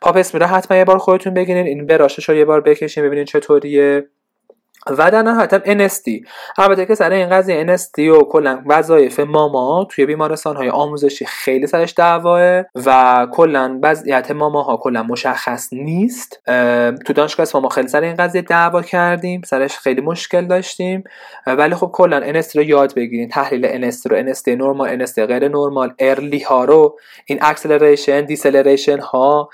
پاپ 0.00 0.24
میره 0.34 0.46
حتما 0.46 0.76
یه 0.76 0.84
بار 0.84 0.98
خودتون 0.98 1.34
بگیرین 1.34 1.66
این 1.66 1.86
براشش 1.86 2.28
رو 2.28 2.34
یه 2.34 2.44
بار 2.44 2.60
بکشین 2.60 3.04
ببینین 3.04 3.24
چطوریه. 3.24 4.06
و 4.90 5.10
در 5.10 5.22
نهایت 5.22 5.58
NST 5.64 6.28
البته 6.58 6.86
که 6.86 6.94
سر 6.94 7.10
این 7.10 7.28
قضیه 7.28 7.76
NST 7.76 7.98
و 7.98 8.24
کلا 8.24 8.62
وظایف 8.66 9.20
ماما 9.20 9.86
توی 9.90 10.06
بیمارستان 10.06 10.56
های 10.56 10.68
آموزشی 10.68 11.24
خیلی 11.24 11.66
سرش 11.66 11.94
دعواه 11.96 12.62
و 12.86 13.26
کلا 13.32 13.78
وضعیت 13.82 14.30
ماما 14.30 14.62
ها 14.62 14.76
کلا 14.76 15.02
مشخص 15.02 15.72
نیست. 15.72 16.40
تو 17.06 17.12
دانشگاه 17.12 17.62
ما 17.62 17.68
خیلی 17.68 17.88
سر 17.88 18.00
این 18.00 18.14
قضیه 18.14 18.42
دعوا 18.42 18.82
کردیم 18.82 19.42
سرش 19.44 19.78
خیلی 19.78 20.00
مشکل 20.00 20.46
داشتیم. 20.46 21.04
ولی 21.46 21.74
خب 21.74 21.90
کلا 21.92 22.42
NST 22.42 22.56
رو 22.56 22.62
یاد 22.62 22.94
بگیرین 22.94 23.28
تحلیل 23.28 23.90
NST 23.90 24.06
رو 24.06 24.32
NST 24.32 24.48
نرمال 24.48 25.06
NST 25.06 25.18
غیر 25.18 25.48
نرمال 25.48 25.94
ارلی 25.98 26.38
ها 26.38 26.64
رو 26.64 26.98
این 27.26 27.38
acceleration 27.42 28.20
deceleration 28.20 28.98
ها 28.98 29.50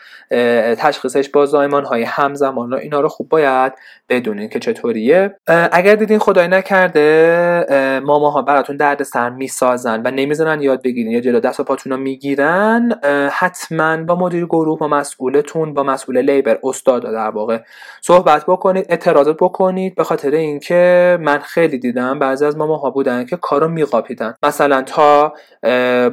تشخیصش 0.78 1.28
با 1.28 1.46
زایمان 1.46 1.84
های 1.84 2.02
همزمان 2.02 2.70
رو 2.70 2.78
اینا 2.78 3.00
رو 3.00 3.08
خوب 3.08 3.28
باید 3.28 3.72
بدونین 4.08 4.48
که 4.48 4.58
چطوریه. 4.58 5.23
اگر 5.72 5.94
دیدین 5.94 6.18
خدای 6.18 6.48
نکرده 6.48 8.00
ماماها 8.04 8.42
براتون 8.42 8.76
درد 8.76 9.02
سر 9.02 9.30
می‌سازن 9.30 10.02
و 10.04 10.10
نمی‌ذارن 10.10 10.62
یاد 10.62 10.82
بگیرین 10.82 11.12
یا 11.12 11.20
جلو 11.20 11.40
دست 11.40 11.60
و 11.60 11.64
پاتون 11.64 11.92
رو 11.92 11.98
می‌گیرن 11.98 12.92
حتما 13.32 13.96
با 13.96 14.14
مدیر 14.14 14.46
گروه 14.46 14.78
با 14.78 14.88
مسئولتون 14.88 15.74
با 15.74 15.82
مسئول 15.82 16.30
labor 16.30 16.58
استاد 16.64 17.02
در 17.02 17.30
واقع 17.30 17.58
صحبت 18.00 18.44
بکنید 18.46 18.86
اعتراضات 18.88 19.36
بکنید 19.36 19.94
به 19.94 20.04
خاطر 20.04 20.30
اینکه 20.30 21.18
من 21.20 21.38
خیلی 21.38 21.78
دیدم 21.78 22.18
بعضی 22.18 22.44
از 22.44 22.56
ماماها 22.56 22.90
بودن 22.90 23.24
که 23.24 23.36
کارو 23.36 23.68
میقاپیدن. 23.68 24.34
مثلا 24.42 24.82
تا 24.82 25.32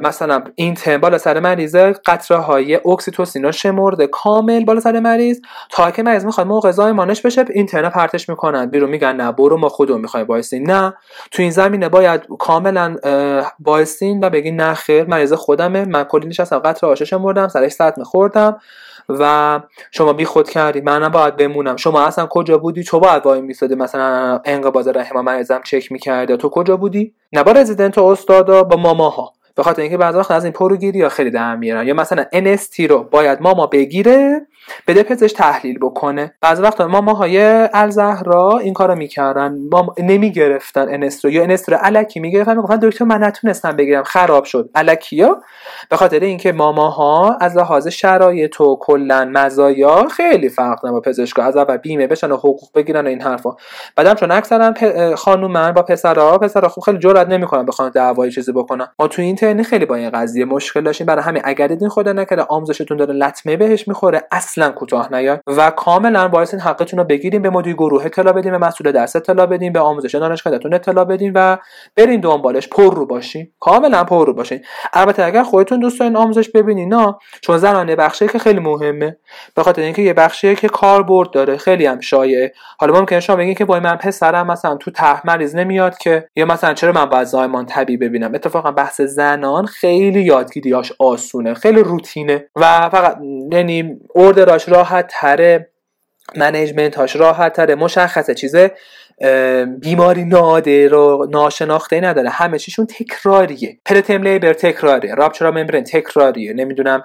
مثلا 0.02 0.44
این 0.54 0.74
تم 0.74 0.98
بالا 0.98 1.18
سر 1.18 1.40
مریضه 1.40 1.92
قطره 1.92 2.38
های 2.38 2.74
اکسیتوسین 2.74 3.50
شمرده 3.50 4.06
کامل 4.06 4.64
بالا 4.64 4.80
سر 4.80 5.00
مریض 5.00 5.40
تا 5.70 5.90
که 5.90 6.02
مریض 6.02 6.24
می‌خواد 6.24 6.46
موقع 6.46 6.70
زایمانش 6.70 7.22
بشه 7.22 7.44
این 7.54 7.68
نه 7.74 7.90
پرتش 7.90 8.28
می‌کنن 8.28 8.66
بیرون 8.66 8.90
میگن 8.92 9.16
نه 9.16 9.32
برو 9.32 9.56
ما 9.56 9.68
خودمون 9.68 10.00
می‌خوایم 10.00 10.26
بایستین 10.26 10.70
نه 10.70 10.94
تو 11.30 11.42
این 11.42 11.50
زمینه 11.50 11.88
باید 11.88 12.22
کاملا 12.38 12.96
بایستین 13.58 14.24
و 14.24 14.30
بگین 14.30 14.56
نه 14.60 14.74
خیر 14.74 15.04
مریض 15.04 15.32
خودمه 15.32 15.84
من 15.84 16.04
کلی 16.04 16.28
نشستم 16.28 16.58
قطر 16.58 16.86
آشش 16.86 17.12
مردم 17.12 17.48
سرش 17.48 17.72
سطم 17.72 18.02
خوردم 18.02 18.60
و 19.08 19.60
شما 19.90 20.12
بی 20.12 20.24
خود 20.24 20.50
کردی. 20.50 20.80
منم 20.80 21.08
باید 21.08 21.36
بمونم. 21.36 21.76
شما 21.76 22.02
اصلا 22.02 22.26
کجا 22.30 22.58
بودی؟ 22.58 22.84
تو 22.84 23.00
باید 23.00 23.26
وای 23.26 23.40
میسادی 23.40 23.74
مثلا 23.74 24.40
انقباض 24.44 24.88
رحم 24.88 25.20
مریضم 25.20 25.60
چک 25.64 25.92
می‌کرده 25.92 26.36
تو 26.36 26.48
کجا 26.48 26.76
بودی؟ 26.76 27.14
نه 27.32 27.42
با 27.42 27.52
رزیدنت 27.52 27.98
و 27.98 28.04
استادا 28.04 28.64
با 28.64 28.76
ماماها. 28.76 29.32
به 29.54 29.62
خاطر 29.62 29.82
اینکه 29.82 29.96
بعضی 29.96 30.18
وقت 30.18 30.30
از 30.30 30.44
این 30.44 30.52
پروگیری 30.52 30.98
یا 30.98 31.08
خیلی 31.08 31.30
در 31.30 31.56
میارن. 31.56 31.86
یا 31.86 31.94
مثلا 31.94 32.24
NST 32.34 32.80
رو 32.90 33.04
باید 33.04 33.42
ماما 33.42 33.66
بگیره 33.66 34.46
بده 34.86 35.02
پزشک 35.02 35.36
تحلیل 35.36 35.78
بکنه. 35.78 36.34
بعضی 36.40 36.62
وقتا 36.62 36.86
ماماهای 36.86 37.68
الزهرا 37.72 38.58
این 38.58 38.74
کارو 38.74 38.94
می‌کردن. 38.94 39.58
ما 39.72 39.94
نمی‌گرفتن 39.98 40.88
انسترو 40.88 41.30
یا 41.30 41.42
انسترو 41.42 41.78
الکی 41.80 42.20
می‌گرفتن. 42.20 42.56
می‌گفتن 42.56 42.76
دکتر 42.76 43.04
من 43.04 43.24
نتونستم 43.24 43.76
بگیرم. 43.76 44.02
خراب 44.02 44.44
شد. 44.44 44.70
الکیا؟ 44.74 45.40
به 45.88 45.96
خاطر 45.96 46.20
اینکه 46.20 46.52
ماماها 46.52 47.36
از 47.40 47.56
لحاظ 47.56 47.88
شرایط 47.88 48.60
و 48.60 48.76
کلا 48.80 49.30
مزایا 49.32 50.08
خیلی 50.08 50.48
فرق 50.48 50.90
با 50.90 51.00
پزشکا. 51.00 51.42
از 51.42 51.56
اول 51.56 51.76
بیمه 51.76 52.06
بشن 52.06 52.32
و 52.32 52.36
حقوق 52.36 52.68
بگیرن 52.74 53.06
و 53.06 53.08
این 53.08 53.22
حرفا. 53.22 53.50
بعدم 53.96 54.14
چون 54.14 54.30
اکثرا. 54.30 54.74
خانومن 55.16 55.72
با 55.72 55.82
پسرها 55.82 56.38
پسرها 56.38 56.68
خوب 56.68 56.84
خیلی 56.84 56.98
جرئت 56.98 57.28
نمی‌کنن 57.28 57.66
بخوان 57.66 57.90
دعوای 57.90 58.30
چیزی 58.30 58.52
بکنن. 58.52 58.86
ما 58.98 59.08
تو 59.08 59.22
اینترنت 59.22 59.66
خیلی 59.66 59.86
با 59.86 59.94
این 59.94 60.10
قضیه 60.10 60.44
مشکل 60.44 60.80
داشتیم. 60.80 61.06
برای 61.06 61.22
همین 61.22 61.42
اگر 61.44 61.66
دیدین 61.66 61.88
خدا 61.88 62.12
نکرده 62.12 62.42
آموزشتون 62.42 62.96
داره 62.96 63.14
لطمه 63.14 63.56
بهش 63.56 63.88
می‌خوره. 63.88 64.22
کوتاه 64.58 65.12
نیاد 65.14 65.40
و 65.46 65.70
کاملا 65.70 66.28
باعث 66.28 66.54
این 66.54 66.62
حقتون 66.62 66.98
رو 66.98 67.04
بگیریم. 67.04 67.42
به 67.42 67.50
مدیر 67.50 67.74
گروه 67.74 68.06
اطلاع 68.06 68.32
بدیم 68.32 68.52
به 68.52 68.58
مسئول 68.58 68.92
درس 68.92 69.16
اطلاع 69.16 69.46
بدیم 69.46 69.72
به 69.72 69.80
آموزش 69.80 70.14
دانشگاهتون 70.14 70.74
اطلاع 70.74 71.04
بدیم 71.04 71.32
و 71.34 71.58
برین 71.96 72.20
دنبالش. 72.20 72.68
پر 72.68 72.94
رو 72.94 73.06
باشین. 73.06 73.48
کاملا 73.60 74.04
پر 74.04 74.26
رو 74.26 74.34
باشین. 74.34 74.60
البته 74.92 75.24
اگر 75.24 75.42
خودتون 75.42 75.80
دوست 75.80 76.00
دارین 76.00 76.16
آموزش 76.16 76.50
ببینین 76.50 76.94
نه. 76.94 77.14
چون 77.40 77.58
زنانه 77.58 77.96
بخشی 77.96 78.28
که 78.28 78.38
خیلی 78.38 78.60
مهمه. 78.60 79.16
به 79.54 79.62
خاطر 79.62 79.82
اینکه 79.82 80.02
یه 80.02 80.12
بخشیه 80.12 80.54
که 80.54 80.68
کاربرد 80.68 81.30
داره. 81.30 81.56
خیلی 81.56 81.86
هم 81.86 82.00
شایعه. 82.00 82.52
حالا 82.78 82.98
ممکنه 82.98 83.20
شما 83.20 83.36
بگین 83.36 83.54
که 83.54 83.64
با 83.64 83.80
من 83.80 83.96
پسرم 83.96 84.46
مثلا 84.46 84.76
تو 84.76 84.90
ته 84.90 85.26
مریض 85.26 85.56
نمیاد 85.56 85.98
که 85.98 86.28
یا 86.36 86.46
مثلا 86.46 86.74
چرا 86.74 86.92
من 86.92 87.04
باید 87.04 87.24
زایمان 87.24 87.66
طبیعی 87.66 87.96
ببینم؟ 87.96 88.34
اتفاقا 88.34 88.70
بحث 88.70 89.00
زنان 89.00 89.66
خیلی 89.66 90.20
یادگیریاش 90.20 90.92
آسونه. 90.98 91.54
خیلی 91.54 91.82
روتینه. 91.82 92.46
و 92.56 92.90
فقط 92.90 93.18
یعنی 93.52 93.96
اوردراش 94.42 94.68
راحت 94.68 95.12
تره. 95.20 95.68
منیجمنت 96.36 96.96
هاش 96.96 97.16
راحت 97.16 97.52
تره. 97.52 97.74
مشخصه 97.74 98.34
چیزه. 98.34 98.72
بیماری 99.80 100.24
نادر 100.24 100.94
و 100.94 101.28
ناشناخته 101.30 102.00
نداره. 102.00 102.30
همه 102.30 102.58
چیشون 102.58 102.86
تکراریه. 102.86 103.78
پرتم 103.84 104.22
لیبر 104.22 104.52
تکراریه 104.52 105.14
رابچرا 105.14 105.50
ممبرین 105.50 105.84
تکراریه. 105.84 106.52
نمی‌دونم 106.52 107.04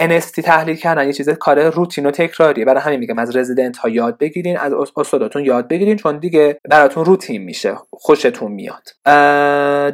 NST 0.00 0.42
تحلیل 0.44 0.76
کردن. 0.76 1.06
یه 1.06 1.12
چیز 1.12 1.28
کار 1.28 1.70
روتین 1.70 2.06
و 2.06 2.10
تکراریه. 2.10 2.64
برای 2.64 2.80
همین 2.80 3.00
میگم 3.00 3.18
از 3.18 3.36
رزیدنت 3.36 3.76
ها 3.76 3.88
یاد 3.88 4.18
بگیرین 4.18 4.58
از 4.58 4.72
استاداتون 4.96 5.44
یاد 5.44 5.68
بگیرین 5.68 5.96
چون 5.96 6.18
دیگه 6.18 6.58
براتون 6.68 7.04
روتین 7.04 7.42
میشه. 7.42 7.74
خوشتون 7.90 8.52
میاد. 8.52 8.82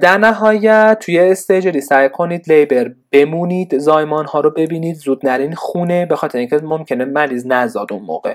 در 0.01 0.19
نهایت 0.19 0.99
توی 1.01 1.19
استیجری 1.19 1.81
سعی 1.81 2.09
کنید 2.09 2.53
لیبر 2.53 2.91
بمونید 3.12 3.79
زایمان 3.79 4.27
ها 4.27 4.41
رو 4.41 4.51
ببینید 4.51 4.97
زود 4.97 5.27
نرین 5.27 5.55
خونه. 5.55 6.07
به 6.07 6.17
خاطر 6.17 6.38
اینکه 6.38 6.57
ممکنه 6.62 7.05
مریض 7.05 7.47
نزاد 7.47 7.93
اون 7.93 8.03
موقع. 8.03 8.35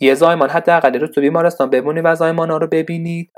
یه 0.00 0.14
زایمان 0.14 0.50
حداقل 0.50 1.00
رو 1.00 1.06
تو 1.06 1.20
بیمارستان 1.20 1.70
بمونید 1.70 2.03
و 2.04 2.14
زایمانا 2.14 2.56
رو 2.56 2.66
ببینید. 2.66 3.30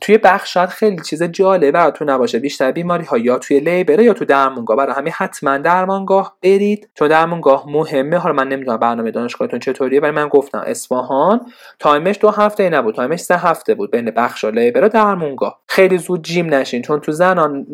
توی 0.00 0.18
بخشات 0.18 0.68
خیلی 0.68 1.02
چیز 1.02 1.22
جالب 1.22 1.70
براتون 1.70 2.10
نباشه. 2.10 2.38
بیشتر 2.38 2.72
بیماری 2.72 3.04
ها 3.04 3.18
یا 3.18 3.38
توی 3.38 3.60
labor 3.60 3.97
ه 3.97 4.04
یا 4.04 4.12
تو 4.12 4.24
درمانگاه. 4.24 4.76
برای 4.76 4.94
همین 4.94 5.12
حتما 5.16 5.58
درمانگاه 5.58 6.36
برید. 6.42 6.88
چون 6.94 7.08
درمانگاه 7.08 7.64
مهمه. 7.68 8.18
حالا 8.18 8.34
من 8.34 8.48
نمی‌دونم 8.48 8.78
برنامه 8.78 9.10
دانشگاهتون 9.10 9.60
چطوریه 9.60 10.00
ولی 10.00 10.12
من 10.12 10.28
گفتم 10.28 10.62
اصفهان. 10.66 11.40
time 11.78 12.05
ش 12.05 12.18
دو 12.20 12.30
هفته 12.30 12.62
ای 12.62 12.70
نبود. 12.70 12.94
time 12.94 13.11
ش 13.11 13.20
سه 13.20 13.36
هفته 13.36 13.74
بود 13.74 13.90
بین 13.90 14.10
بخش 14.10 14.44
و 14.44 14.50
labor 14.50 14.84
و 14.84 14.88
درمانگاه. 14.88 15.58
خیلی 15.68 15.98
زود 15.98 16.22
جیم 16.22 16.54
نشین. 16.54 16.82
چون 16.82 17.00
تو 17.00 17.12
زنان 17.12 17.66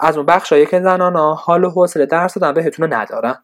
از 0.00 0.16
اون 0.16 0.26
بخشایی 0.26 0.66
که 0.66 0.80
زنان 0.80 1.16
ها 1.16 1.34
حال 1.34 1.64
و 1.64 1.70
حوصله 1.70 2.06
درس 2.06 2.38
دادن 2.38 2.54
بهتون 2.54 2.92
ندارن. 2.92 3.36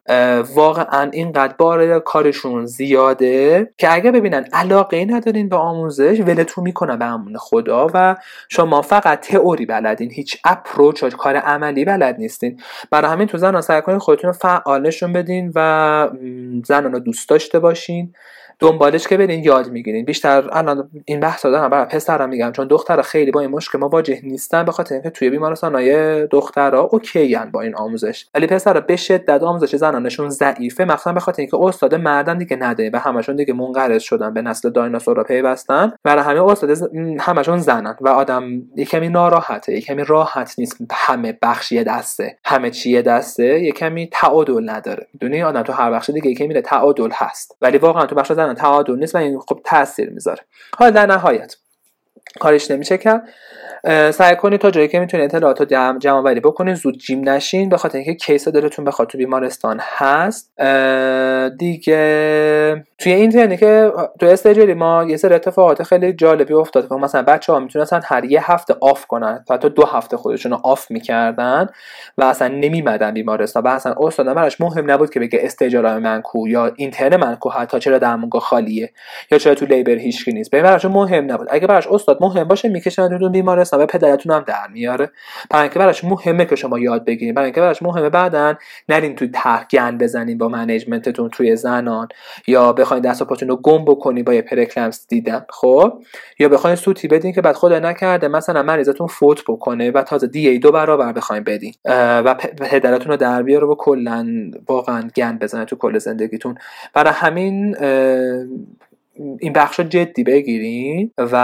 واقعا 0.55 1.09
اینقدر 1.13 1.53
بار 1.57 1.99
کارشون 1.99 2.65
زیاده 2.65 3.73
که 3.77 3.93
اگه 3.93 4.11
ببینن 4.11 4.45
علاقه 4.53 4.97
ای 4.97 5.05
ندارین 5.05 5.49
به 5.49 5.55
آموزش 5.73 6.19
ولتون 6.19 6.63
می‌کنن 6.63 6.99
به 6.99 7.05
امون 7.05 7.37
خدا 7.37 7.87
و 7.93 8.15
شما 8.49 8.81
فقط 8.81 9.19
تئوری 9.19 9.65
بلدین 9.65 10.11
هیچ 10.11 10.37
اپروچ 10.45 11.03
کار 11.03 11.35
عملی 11.35 11.85
بلد 11.85 12.15
نیستین. 12.19 12.59
برای 12.91 13.11
همین 13.11 13.27
تو 13.27 13.37
زنان 13.37 13.61
سعی 13.61 13.81
کنین 13.81 13.99
خودتون 13.99 14.27
رو 14.27 14.33
فعال 14.33 14.81
نشون 14.81 15.13
بدین 15.13 15.51
و 15.55 16.09
زنان 16.65 16.91
رو 16.91 16.99
دوست 16.99 17.29
داشته 17.29 17.59
باشین. 17.59 18.13
دنبالش 18.59 19.07
که 19.07 19.17
برین 19.17 19.43
یاد 19.43 19.69
می‌گیرین. 19.71 20.05
بیشتر 20.05 20.49
الان 20.51 20.89
این 21.05 21.19
بحث 21.19 21.45
دارم 21.45 21.69
برای 21.69 21.85
پسرم 21.85 22.29
میگم 22.29 22.51
چون 22.51 22.67
دختر 22.67 23.01
خیلی 23.01 23.31
با 23.31 23.39
این 23.39 23.49
مشکل 23.49 23.77
مواجه 23.77 24.19
نیستن 24.23 24.65
به 24.65 24.71
خاطر 24.71 24.93
اینکه 24.93 25.09
توی 25.09 25.29
بیمارستان 25.29 25.75
های 25.75 26.27
دخترها 26.27 26.81
اوکی 26.81 27.37
با 27.51 27.61
این 27.61 27.75
آموزش. 27.75 28.25
ولی 28.33 28.47
پسر 28.47 28.79
به 28.79 28.95
شدت 28.95 29.43
آموزش 29.43 29.75
زنانشون 29.75 30.29
ضعیفه 30.29 30.85
مثلا 30.85 31.13
به 31.13 31.19
خاطر 31.19 31.41
اینکه 31.41 31.57
استاد 31.59 31.95
مردن 31.95 32.37
دیگه 32.37 32.55
نداره 32.55 32.89
و 32.93 32.99
همشون 32.99 33.35
دیگه 33.35 33.53
منقرض 33.53 34.01
شدن 34.01 34.33
به 34.33 34.41
نسل 34.41 34.69
دایناسورا 34.69 35.23
پیوستن. 35.23 35.93
برای 36.03 36.23
همه 36.23 36.43
استاد 36.43 36.77
همشون 37.19 37.57
زنن 37.57 37.95
و 38.01 38.09
آدم 38.09 38.43
یکمی 38.75 39.09
ناراحته 39.09 39.73
یکمی 39.73 40.03
راحت 40.03 40.55
نیست 40.57 40.77
همه 40.91 41.37
بخشی 41.41 41.83
دسته 41.83 42.37
همه 42.45 42.69
چیه 42.69 43.01
دسته 43.01 43.59
یکمی 43.59 44.09
تعادل 44.11 44.69
نداره. 44.69 45.07
می‌دونی؟ 45.13 45.43
آدم 45.43 45.61
تو 45.61 45.73
هر 45.73 45.91
بخش 45.91 46.09
دیگه 46.09 46.29
یکی 46.29 46.47
میره 46.47 46.61
تعادل 46.61 47.09
هست. 47.13 47.57
ولی 47.61 47.77
واقعا 47.77 48.05
تو 48.05 48.15
بخش 48.15 48.31
زنان 48.43 48.55
تعادل 48.55 48.95
نیست 48.95 49.15
و 49.15 49.17
این 49.17 49.39
خب 49.39 49.61
تاثیر 49.65 50.09
می‌ذاره. 50.09 50.41
حالا 50.77 50.91
در 50.91 51.05
نهایت 51.05 51.55
کارش 52.39 52.71
نمیشه 52.71 52.97
کرد. 52.97 53.23
سعی 54.11 54.35
کنید 54.35 54.59
تا 54.59 54.71
جایی 54.71 54.87
که 54.87 54.99
می‌تونید 54.99 55.35
اطلاعات 55.35 55.59
رو 55.59 55.65
جمع, 55.65 55.99
جمع 55.99 56.17
آوری 56.17 56.39
بکنید 56.39 56.75
زود 56.75 56.97
جیم 56.97 57.29
نشین 57.29 57.69
به 57.69 57.77
خاطر 57.77 57.97
اینکه 57.97 58.13
کیس 58.13 58.47
دلتون 58.47 58.85
بخواد 58.85 59.07
تو 59.07 59.17
بیمارستان 59.17 59.79
هست. 59.81 60.61
دیگه 61.57 62.85
توی 62.97 63.13
این 63.13 63.55
که 63.55 63.91
تو 64.19 64.25
stager 64.25 64.66
ی 64.66 64.73
ما 64.73 65.03
یه 65.03 65.17
سر 65.17 65.33
اتفاقات 65.33 65.83
خیلی 65.83 66.13
جالبی 66.13 66.53
افتاد 66.53 66.89
که 66.89 66.95
مثلا 66.95 67.21
بچه 67.21 67.53
ها 67.53 67.59
می‌تونستن 67.59 68.01
هر 68.05 68.25
یه 68.25 68.51
هفته 68.51 68.75
off 68.81 69.05
کنن. 69.05 69.43
تا 69.47 69.57
دو 69.57 69.85
هفته 69.85 70.17
خودشون 70.17 70.51
رو 70.51 70.59
off 70.63 70.91
می‌کردن 70.91 71.67
و 72.17 72.23
اصلا 72.23 72.47
نمیمدن 72.47 73.13
بیمارستان. 73.13 73.63
و 73.63 73.67
اصلا 73.67 73.95
استاد 73.99 74.33
براش 74.33 74.61
مهم 74.61 74.91
نبود 74.91 75.09
که 75.09 75.19
بگه 75.19 75.39
stager 75.41 75.85
های 75.85 75.99
من 75.99 76.21
کو 76.21 76.47
یا 76.47 76.71
اینترن 76.75 77.15
من 77.15 77.35
کو 77.35 77.49
حتی 77.49 77.79
چرا 77.79 77.97
درمونگاه 77.97 78.41
خالیه 78.41 78.91
یا 79.31 79.37
چرا 79.37 79.55
تو 79.55 79.65
labor 79.65 79.91
هیچکی 79.91 80.31
نیست. 80.31 80.51
به 80.51 80.61
براش 80.61 80.85
مهم 80.85 81.31
نبود. 81.31 81.47
اگه 81.51 81.67
براش 81.67 81.87
استاد 81.87 82.22
مهم 82.23 82.43
باشه 82.43 82.69
می‌کشن 82.69 83.29
بیمارستان 83.29 83.81
و 83.81 83.85
پدرتون 83.85 84.31
هم 84.31 84.43
در 84.47 84.67
میاره. 84.73 85.11
برای 85.49 85.63
اینکه 85.63 85.79
براش 85.79 86.03
مهمه 86.03 86.45
که 86.45 86.55
شما 86.55 86.79
یاد 86.79 87.05
بگیرید. 87.05 87.35
برای 87.35 87.45
اینکه 87.45 87.61
براش 87.61 87.81
مهمه 87.81 88.09
بعدا 88.09 88.55
نرین 88.89 89.15
توی 89.15 89.31
گند 89.71 90.03
بزنین 90.03 90.37
با 90.37 90.47
management 90.47 91.10
تون 91.10 91.29
توی 91.29 91.55
زنان. 91.55 92.07
یا 92.47 92.73
بخواید 92.73 93.03
دست 93.03 93.23
پاتون 93.23 93.49
رو 93.49 93.55
گم 93.55 93.85
بکنی 93.85 94.23
با 94.23 94.33
یه 94.33 94.41
preeclampsia 94.41 95.07
دیدن. 95.07 95.45
خب؟ 95.49 95.93
یا 96.39 96.49
بخواید 96.49 96.75
سوتی 96.75 97.07
بدین 97.07 97.33
که 97.33 97.41
بعد 97.41 97.55
خدا 97.55 97.79
نکرده 97.79 98.27
مثلا 98.27 98.63
مریضتون 98.63 99.07
فوت 99.07 99.43
بکنه 99.47 99.91
و 99.91 100.01
تازه 100.01 100.27
دیه 100.27 100.59
دو 100.59 100.71
برابر 100.71 101.11
بخواید 101.11 101.43
بدین. 101.43 101.73
و 101.85 102.35
پدرتون 102.57 103.11
رو 103.11 103.17
در 103.17 103.43
بیاره 103.43 103.67
و 103.67 103.75
کلا 103.75 104.27
واقعا 104.67 105.09
گند 105.15 105.39
بزنه 105.39 105.65
تو 105.65 105.75
کل 105.75 105.97
زندگیتون. 105.97 106.55
برای 106.93 107.13
همین 107.13 107.75
این 109.39 109.53
بخش 109.53 109.79
جدی 109.79 110.23
بگیرین 110.23 111.11
و 111.17 111.35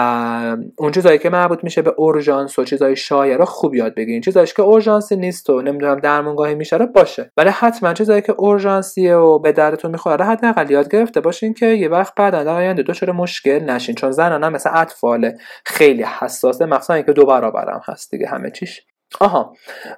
اون 0.78 0.92
چیزایی 0.92 1.20
که 1.20 1.30
مربوط 1.30 1.64
میشه 1.64 1.82
به 1.82 1.94
اورژانس 1.98 2.60
و 2.60 2.64
چیزای 2.64 2.96
شایع 2.96 3.46
خوب 3.46 3.76
یاد 3.76 3.96
بگیرین. 3.96 4.22
چیزایی 4.22 4.48
که 4.48 4.62
اورژانسی 4.62 5.16
نیست 5.16 5.50
و 5.50 5.62
نمی‌دونم 5.62 6.00
درمانگاهی 6.00 6.56
میشه 6.56 6.78
باشه. 6.78 7.32
ولی 7.38 7.50
حتما 7.50 7.94
چیزایی 7.94 8.22
که 8.22 8.32
اورژانسیه 8.32 9.16
و 9.16 9.40
به 9.40 9.52
دردتون 9.52 9.92
می‌خوره 9.92 10.26
حداقل 10.26 10.72
یاد 10.72 10.92
گرفته 10.92 11.22
باشین 11.22 11.54
که 11.54 11.66
یه 11.66 11.90
وقت 11.90 12.16
بعد 12.16 12.34
در 12.34 12.48
آینده 12.48 12.84
دچار 12.84 13.12
مشکل 13.12 13.60
نشین. 13.60 13.96
چون 13.96 14.12
زنان 14.12 14.50
مثل 14.50 14.70
اطفال 14.74 15.32
خیلی 15.66 16.04
حساسه. 16.04 16.66
مخصوصا 16.66 16.94
اینکه 16.94 17.14
دو 17.14 17.26
برابرم 17.26 17.82
هست 17.86 18.12
دیگه. 18.12 18.28
همه 18.28 18.52
چیش. 18.52 18.82
آها. 19.19 19.54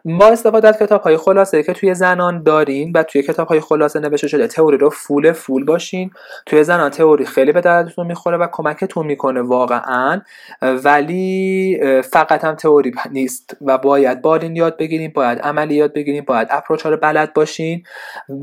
ما 0.05 0.25
استفاده 0.25 0.67
از 0.67 0.77
کتاب 0.77 1.01
های 1.01 1.17
خلاصه 1.17 1.63
که 1.63 1.73
توی 1.73 1.93
زنان 1.93 2.43
دارین 2.43 2.91
و 2.95 3.03
توی 3.03 3.21
کتاب 3.21 3.47
های 3.47 3.59
خلاصه 3.59 3.99
نوشته 3.99 4.27
شده 4.27 4.47
تئوری 4.47 4.77
رو 4.77 4.89
فول 4.89 5.31
فول 5.31 5.65
باشین. 5.65 6.11
توی 6.45 6.63
زنان 6.63 6.89
تئوری 6.89 7.25
خیلی 7.25 7.51
به 7.51 7.61
دردتون 7.61 8.07
می‌خوره 8.07 8.37
و 8.37 8.47
کمکتون 8.51 9.05
می‌کنه 9.05 9.41
واقعا. 9.41 10.21
ولی 10.61 11.79
فقط 12.11 12.43
هم 12.43 12.55
تئوری 12.55 12.91
نیست 13.11 13.57
و 13.61 13.77
باید 13.77 14.21
بالین 14.21 14.55
یاد 14.55 14.77
بگیریم 14.77 15.11
باید 15.15 15.39
عملی 15.39 15.75
یاد 15.75 15.93
بگیریم 15.93 16.23
باید 16.27 16.47
اپروچ 16.51 16.81
ها 16.81 16.89
رو 16.89 16.97
بلد 16.97 17.33
باشین. 17.33 17.83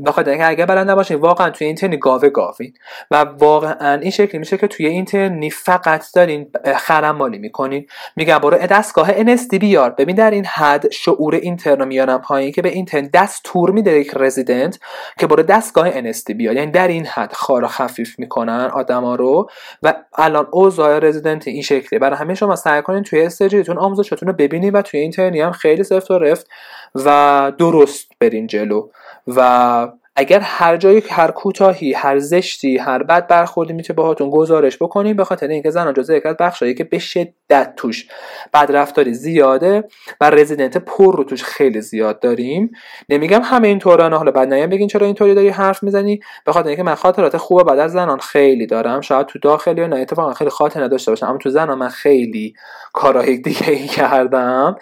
بخاطر 0.05 0.29
اینکه 0.29 0.47
اگه 0.47 0.65
بلد 0.65 0.89
نباشین 0.89 1.17
واقعا 1.17 1.49
توی 1.49 1.67
اینترنی 1.67 1.97
گاوه 1.97 2.29
گاوین 2.29 2.73
و 3.11 3.15
واقعا 3.15 3.99
این 3.99 4.11
شکلی 4.11 4.39
میشه 4.39 4.57
که 4.57 4.67
توی 4.67 4.85
اینترنی 4.87 5.49
فقط 5.49 6.05
دارین 6.15 6.51
خرم 6.75 7.15
مالی 7.15 7.37
می‌کنین. 7.37 7.87
میگم 8.15 8.37
برو 8.37 8.57
دستگاه 8.57 9.11
NSD 9.11 9.55
بیار. 9.59 9.89
ببین 9.89 10.15
در 10.15 10.31
این 10.31 10.45
حد 10.59 10.91
شعور 10.91 11.35
اینترنو 11.35 11.85
میارم 11.85 12.21
پایین 12.21 12.51
که 12.51 12.61
به 12.61 12.69
اینترن 12.69 13.09
دستور 13.13 13.71
میده 13.71 13.99
یک 13.99 14.11
رزیدنت 14.15 14.79
که 15.19 15.27
برو 15.27 15.43
دستگاه 15.43 16.11
NST 16.11 16.31
بیاد 16.31 16.55
یعنی 16.55 16.71
در 16.71 16.87
این 16.87 17.05
حد 17.05 17.33
خارا 17.33 17.67
خفیف 17.67 18.19
می‌کنن 18.19 18.69
آدما 18.73 19.15
رو. 19.15 19.49
و 19.83 19.93
الان 20.15 20.47
اوضاع 20.51 20.99
رزیدنت 20.99 21.47
این 21.47 21.61
شکلی 21.61 21.99
برای 21.99 22.17
همه 22.17 22.33
شما 22.33 22.55
سعی 22.55 22.81
کنین 22.81 23.03
توی 23.03 23.21
استجیتون 23.21 23.77
آموزشتون 23.77 24.27
رو 24.27 24.33
ببینید 24.33 24.75
و 24.75 24.81
توی 24.81 24.99
اینترنی 24.99 25.41
هم 25.41 25.51
خیلی 25.51 25.83
سفت 25.83 26.11
و 26.11 26.17
رفت 26.17 26.47
و 26.95 27.51
درست 27.57 28.11
برین 28.19 28.47
جلو. 28.47 28.89
و 29.27 29.87
اگر 30.19 30.39
هر 30.39 30.77
جایی 30.77 31.03
هر 31.09 31.31
کوتاهی 31.31 31.93
هر 31.93 32.19
زشتی 32.19 32.77
هر 32.77 33.03
بد 33.03 33.27
برخوردی 33.27 33.73
می‌تونه 33.73 33.97
باهاتون 33.97 34.29
گزارش 34.29 34.77
بکنیم 34.77 35.15
به 35.15 35.23
خاطر 35.23 35.47
اینکه 35.47 35.69
زنان 35.69 35.93
جزء 35.93 36.13
یک 36.13 36.25
از 36.25 36.35
بخشایی 36.39 36.73
که 36.73 36.83
به 36.83 36.99
شدت 36.99 37.73
توش 37.77 38.07
بد 38.53 38.71
رفتاری 38.71 39.13
زیاده 39.13 39.83
و 40.21 40.29
رزیدنت 40.29 40.77
پر 40.77 41.17
رو 41.17 41.23
توش 41.23 41.43
خیلی 41.43 41.81
زیاد 41.81 42.19
داریم. 42.19 42.71
نمیگم 43.09 43.41
همه 43.43 43.67
این 43.67 43.79
طورانه 43.79 44.17
حالا 44.17 44.31
بعد 44.31 44.53
نیم 44.53 44.69
بگین 44.69 44.87
چرا 44.87 45.05
اینطوری 45.05 45.35
داری 45.35 45.49
حرف 45.49 45.83
می‌زنی. 45.83 46.19
به 46.45 46.51
خاطر 46.51 46.67
اینکه 46.67 46.83
من 46.83 46.95
خاطرات 46.95 47.37
خوبه 47.37 47.63
بعد 47.63 47.79
از 47.79 47.91
زنان 47.91 48.19
خیلی 48.19 48.67
دارم. 48.67 49.01
شاید 49.01 49.25
تو 49.27 49.39
داخلی 49.39 49.81
و 49.81 49.87
نه 49.87 49.95
اتفاقا 49.95 50.33
خیلی 50.33 50.49
خاطر 50.49 50.83
نداشته 50.83 51.11
باشم 51.11 51.25
اما 51.25 51.37
تو 51.37 51.49
زنان 51.49 51.77
من 51.77 51.89
خیلی 51.89 52.53
کارهای 52.93 53.37
دیگه 53.37 53.69
ای 53.69 53.87
کردم. 53.87 54.75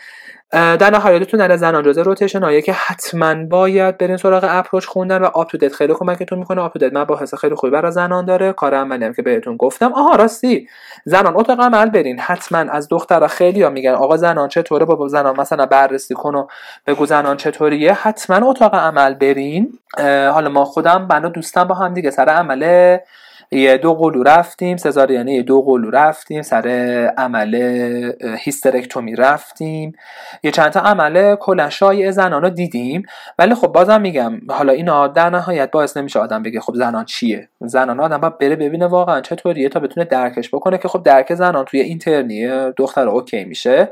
در 0.52 0.90
نهایتتون 0.90 1.40
در 1.48 1.58
زنان 1.58 1.84
جزء 1.84 2.04
روتیشن 2.04 2.44
هایی 2.44 2.62
که 2.62 2.74
حتما 2.74 3.46
باید 3.46 3.98
برین 3.98 4.18
سراغ 4.18 4.46
اپروچ 4.50 4.86
خوندن 4.86 5.22
و 5.22 5.26
آپ 5.26 5.50
تو 5.50 5.70
خیلی 5.70 5.94
کمکتون 5.94 6.40
می‌کنه 6.40 6.62
آپ 6.62 6.78
تو 6.78 6.90
مباحث 6.94 7.34
خیلی 7.34 7.56
خوبی 7.56 7.72
برای 7.72 7.92
زنان 7.92 8.26
داره. 8.26 8.54
کار 8.54 8.76
عملی 8.76 9.06
هم 9.06 9.14
که 9.14 9.22
بهتون 9.22 9.58
گفتم. 9.58 9.94
آها 9.94 10.16
راستی. 10.16 10.68
زنان 11.06 11.34
اتاق 11.36 11.62
عمل 11.62 11.90
برین. 11.90 12.20
حتما 12.20 12.58
از 12.58 12.88
دخترها 12.90 13.28
خیلی 13.28 13.64
ها 13.64 13.70
میگن 13.70 13.92
آقا 13.92 14.18
زنان 14.18 14.50
چطوره؟ 14.50 14.86
بابا 14.86 15.08
زنان 15.08 15.40
مثلا 15.40 15.66
بررسی 15.66 16.14
کن 16.14 16.36
و 16.36 16.48
بگو 16.88 17.06
زنان 17.06 17.38
چطوریه. 17.38 17.94
حتما 17.94 18.50
اتاق 18.50 18.76
عمل 18.76 19.14
برین. 19.14 19.80
حالا 20.34 20.50
ما 20.50 20.66
خودم 20.66 21.08
بنا 21.08 21.30
دوستم 21.30 21.64
با 21.64 21.76
هم 21.76 21.94
دیگه 21.94 22.10
سر 22.12 22.30
عمل 22.30 22.98
یه 23.52 23.78
دو 23.78 23.94
قلو 23.94 24.24
رفتیم 24.24 24.78
سزارینی 24.78 25.34
یه 25.34 25.44
دو 25.44 25.62
قلو 25.62 25.90
رفتیم 25.90 26.42
سر 26.42 26.68
عمل 27.18 27.56
هیسترکتومی 28.40 29.16
رفتیم. 29.16 29.94
یه 30.44 30.52
چند 30.52 30.70
تا 30.70 30.80
عمل 30.80 31.36
کلا 31.36 31.70
شایع 31.70 32.12
زنان 32.12 32.42
رو 32.42 32.50
دیدیم. 32.50 33.04
ولی 33.40 33.56
خب 33.56 33.68
بازم 33.68 34.02
میگم 34.02 34.40
حالا 34.50 34.74
اینا 34.74 35.08
در 35.08 35.30
نهایت 35.30 35.72
باعث 35.72 35.98
نمیشه 35.98 36.20
آدم 36.20 36.44
بگه 36.44 36.60
خب 36.60 36.74
زنان 36.76 37.06
چیه. 37.06 37.50
زنان 37.62 38.00
آدم 38.00 38.18
باید 38.18 38.38
بره 38.38 38.56
ببینه 38.56 38.88
واقعا 38.88 39.22
چطوریه 39.22 39.70
تا 39.70 39.80
بتونه 39.80 40.06
درکش 40.06 40.50
بکنه 40.50 40.78
که 40.78 40.88
خب 40.88 41.04
درک 41.04 41.34
زنان 41.34 41.66
توی 41.66 41.80
اینترنی 41.80 42.72
دختر 42.72 43.08
اوکی 43.08 43.44
میشه. 43.44 43.90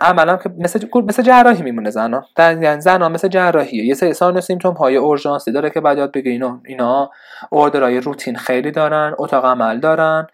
عملا 0.00 0.36
که 0.36 0.50
مثل 0.58 0.86
مثل 1.06 1.22
جراحی 1.22 1.62
میمونه 1.62 1.90
زنا. 1.90 2.24
یعنی 2.38 2.80
زنا 2.80 3.08
مثل 3.08 3.28
جراحیه. 3.28 3.84
یه 3.84 3.94
سری 3.94 4.12
سان 4.12 4.40
سیمتوم 4.40 4.74
های 4.74 4.96
اورژانسی 4.96 5.52
داره 5.52 5.70
که 5.70 5.80
بعد 5.80 5.98
یاد 5.98 6.12
بگه 6.12 6.30
اینا 6.30 6.60
اینا 6.66 7.10
اوردرای 7.50 8.00
روتین 8.00 8.36
خیلی 8.36 8.70
دارن 8.70 9.14
اتاق 9.18 9.44
عمل 9.44 9.80
دارن 9.80 10.26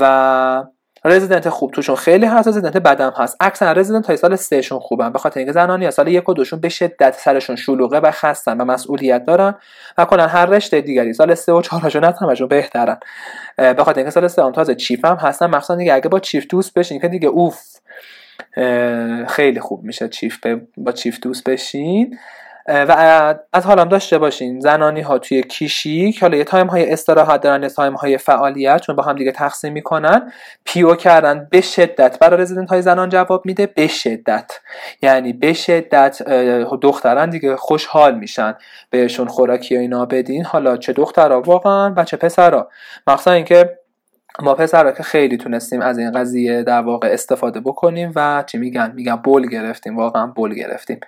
و 0.00 0.64
رزیدنت 1.04 1.48
خوب 1.48 1.70
توشون 1.70 1.96
خیلی 1.96 2.26
هست 2.26 2.48
رزیدنت 2.48 2.76
بدم 2.76 3.12
هست. 3.16 3.36
اکثرا 3.40 3.72
رزیدنت 3.72 4.06
های 4.06 4.16
سال 4.16 4.36
سهشون 4.36 4.78
خوبن. 4.78 5.12
به 5.12 5.18
خاطر 5.18 5.38
اینکه 5.38 5.52
زنانی 5.52 5.90
سال 5.90 6.08
یک 6.08 6.28
و 6.28 6.34
دوشون 6.34 6.60
به 6.60 6.68
شدت 6.68 7.14
سرشون 7.14 7.56
شلوغه 7.56 8.00
و 8.00 8.10
خستن 8.10 8.60
و 8.60 8.64
مسئولیت 8.64 9.24
دارن 9.24 9.54
و 9.98 10.04
کلا 10.04 10.26
هر 10.26 10.46
رشته 10.46 10.80
دیگری. 10.80 11.12
سال 11.12 11.34
سه 11.34 11.52
و 11.52 11.62
چهارشون 11.62 12.04
از 12.04 12.14
همشون 12.20 12.48
بهترن. 12.48 12.98
به 13.56 13.84
خاطر 13.84 13.98
اینکه 13.98 14.10
سال 14.10 14.28
سه 14.28 14.44
هم 14.44 14.52
تازه 14.52 14.74
چیف 14.74 15.04
هم 15.04 15.16
هستن. 15.16 15.46
مخصوصا 15.46 15.76
دیگه 15.76 15.94
اگه 15.94 16.08
با 16.08 16.20
چیف 16.20 16.46
دوست 16.50 16.74
بشین 16.74 17.00
که 17.00 17.08
دیگه 17.08 17.28
اوف. 17.28 17.60
خیلی 19.28 19.60
خوب 19.60 19.84
میشه 19.84 20.08
چیف 20.08 20.46
با 20.76 20.92
چیف 20.92 21.20
دوست 21.20 21.44
بشین. 21.44 22.18
و 22.68 23.34
از 23.52 23.66
حالم 23.66 23.88
داشته 23.88 24.18
باشین. 24.18 24.60
زنانی 24.60 25.00
ها 25.00 25.18
توی 25.18 25.42
کیشی 25.42 26.12
که 26.12 26.20
حالا 26.20 26.36
یه 26.36 26.44
تایم 26.44 26.66
های 26.66 26.92
استراحت 26.92 27.40
دارن 27.40 27.62
یه 27.62 27.68
تایم 27.68 27.94
های 27.94 28.18
فعالیت 28.18 28.80
چون 28.80 28.96
با 28.96 29.02
هم 29.02 29.16
دیگه 29.16 29.32
تقسیم 29.32 29.72
می‌کنن. 29.72 30.32
پیو 30.64 30.94
کردن 30.94 31.48
به 31.50 31.60
شدت. 31.60 32.18
برای 32.18 32.40
رزیدنت 32.40 32.68
های 32.68 32.82
زنان 32.82 33.08
جواب 33.08 33.46
میده 33.46 33.66
به 33.66 33.86
شدت. 33.86 34.60
یعنی 35.02 35.32
به 35.32 35.52
شدت 35.52 36.22
دختران 36.82 37.30
دیگه 37.30 37.56
خوشحال 37.56 38.18
میشن. 38.18 38.54
بهشون 38.90 39.28
خوراکی 39.28 39.76
و 39.76 39.80
اینا 39.80 40.06
بدین. 40.06 40.44
حالا 40.44 40.76
چه 40.76 40.92
دخترها 40.92 41.40
واقعا 41.40 41.94
و 41.96 42.04
چه 42.04 42.16
پسرها 42.16 42.68
مخصوصا 43.06 43.32
اینکه 43.32 43.78
ما 44.40 44.54
پسرها 44.54 44.92
که 44.92 45.02
خیلی 45.02 45.36
تونستیم 45.36 45.80
از 45.80 45.98
این 45.98 46.12
قضیه 46.12 46.62
در 46.62 46.80
واقع 46.80 47.08
استفاده 47.08 47.60
بکنیم 47.60 48.12
و 48.16 48.44
چی 48.46 48.58
میگن؟ 48.58 48.92
میگن 48.94 49.16
بول 49.16 49.48
گرفتیم 49.48 49.96
واقعا 49.96 50.26
بول 50.26 50.54
گرفتیم. 50.54 51.00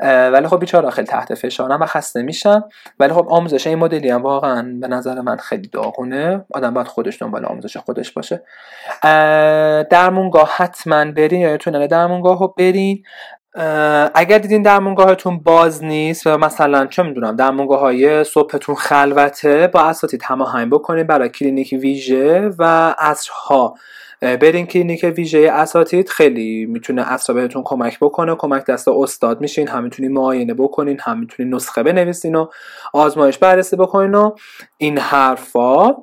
ولی 0.00 0.48
خب 0.48 0.60
بیچاره 0.60 0.90
خیلی 0.90 1.06
تحت 1.06 1.34
فشارم 1.34 1.82
و 1.82 1.86
خسته 1.86 2.22
میشم. 2.22 2.64
ولی 3.00 3.12
خب 3.12 3.26
آموزش 3.30 3.66
این 3.66 3.78
مدلی 3.78 4.10
هم 4.10 4.22
واقعا 4.22 4.76
به 4.80 4.88
نظر 4.88 5.20
من 5.20 5.36
خیلی 5.36 5.68
داغونه. 5.68 6.44
آدم 6.54 6.74
باید 6.74 6.86
خودش 6.86 7.22
دنبال 7.22 7.44
آموزش 7.44 7.76
خودش 7.76 8.12
باشه. 8.12 8.42
درمونگاه 9.90 10.50
حتما 10.56 11.04
برین 11.04 11.40
یا 11.40 11.56
در 11.56 11.86
درمونگاه 11.86 12.40
رو 12.40 12.54
برین. 12.58 13.02
اگر 14.14 14.38
دیدین 14.38 14.62
درمونگاهتون 14.62 15.38
باز 15.38 15.84
نیست 15.84 16.26
و 16.26 16.38
مثلا 16.38 16.86
چه 16.86 17.02
می‌دونم 17.02 17.36
درمونگاه 17.36 17.80
های 17.80 18.24
صبحتون 18.24 18.74
خلوته 18.74 19.66
با 19.66 19.80
اساتید 19.80 20.22
هماهنگ 20.24 20.70
بکنید 20.70 21.06
برای 21.06 21.28
کلینیک 21.28 21.72
ویژه 21.80 22.50
و 22.58 22.94
عصرها. 22.98 23.74
برین 24.24 24.66
کلینیک 24.66 25.04
ویژه 25.16 25.50
اساتید 25.52 26.08
خیلی 26.08 26.66
می‌تونه 26.66 27.12
اصلا 27.12 27.36
بهتون 27.36 27.62
کمک 27.64 27.98
بکنه 28.00 28.34
کمک 28.34 28.66
دست 28.66 28.88
استاد 28.88 29.40
میشین 29.40 29.68
هم 29.68 29.84
می‌تونین 29.84 30.12
معاینه 30.12 30.54
بکنین 30.54 30.98
هم 31.00 31.18
می‌تونین 31.18 31.54
نسخه 31.54 31.82
بنویسین 31.82 32.34
و 32.34 32.46
آزمایش 32.92 33.38
بررسی 33.38 33.76
بکنین 33.76 34.14
و 34.14 34.30
این 34.78 34.98
حرفا. 34.98 35.94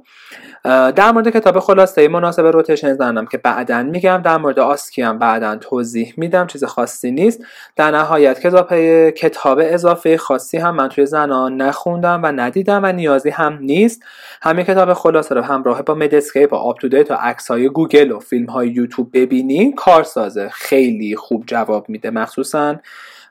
در 0.95 1.11
مورد 1.11 1.29
کتاب 1.29 1.59
خلاصه 1.59 2.07
مناسب 2.07 2.45
rotation 2.45 2.93
زنم 2.93 3.25
که 3.25 3.37
بعدا 3.37 3.83
میگم 3.83 4.21
در 4.25 4.37
مورد 4.37 4.59
OSCE 4.59 5.01
هم 5.01 5.19
بعدا 5.19 5.55
توضیح 5.55 6.13
میدم 6.17 6.47
چیز 6.47 6.63
خاصی 6.63 7.11
نیست. 7.11 7.43
در 7.75 7.91
نهایت 7.91 8.39
کتاب 8.39 8.73
کتاب 9.09 9.59
اضافه 9.61 10.17
خاصی 10.17 10.57
هم 10.57 10.75
من 10.75 10.89
توی 10.89 11.05
زنان 11.05 11.61
نخوندم 11.61 12.23
و 12.23 12.31
ندیدم 12.31 12.79
و 12.83 12.91
نیازی 12.91 13.29
هم 13.29 13.57
نیست. 13.61 14.03
همین 14.41 14.65
کتاب 14.65 14.93
خلاصه 14.93 15.35
رو 15.35 15.41
همراه 15.41 15.81
با 15.81 15.93
مدسکیپ 15.93 16.53
و 16.53 16.55
UpToDate 16.55 17.11
و 17.11 17.13
عکس 17.13 17.51
های 17.51 17.69
گوگل 17.69 18.10
و 18.11 18.19
فیلم 18.19 18.45
های 18.45 18.69
یوتیوب 18.69 19.09
ببینین 19.13 19.75
کارسازه 19.75 20.49
خیلی 20.49 21.15
خوب 21.15 21.43
جواب 21.47 21.89
میده 21.89 22.09
مخصوصا 22.09 22.75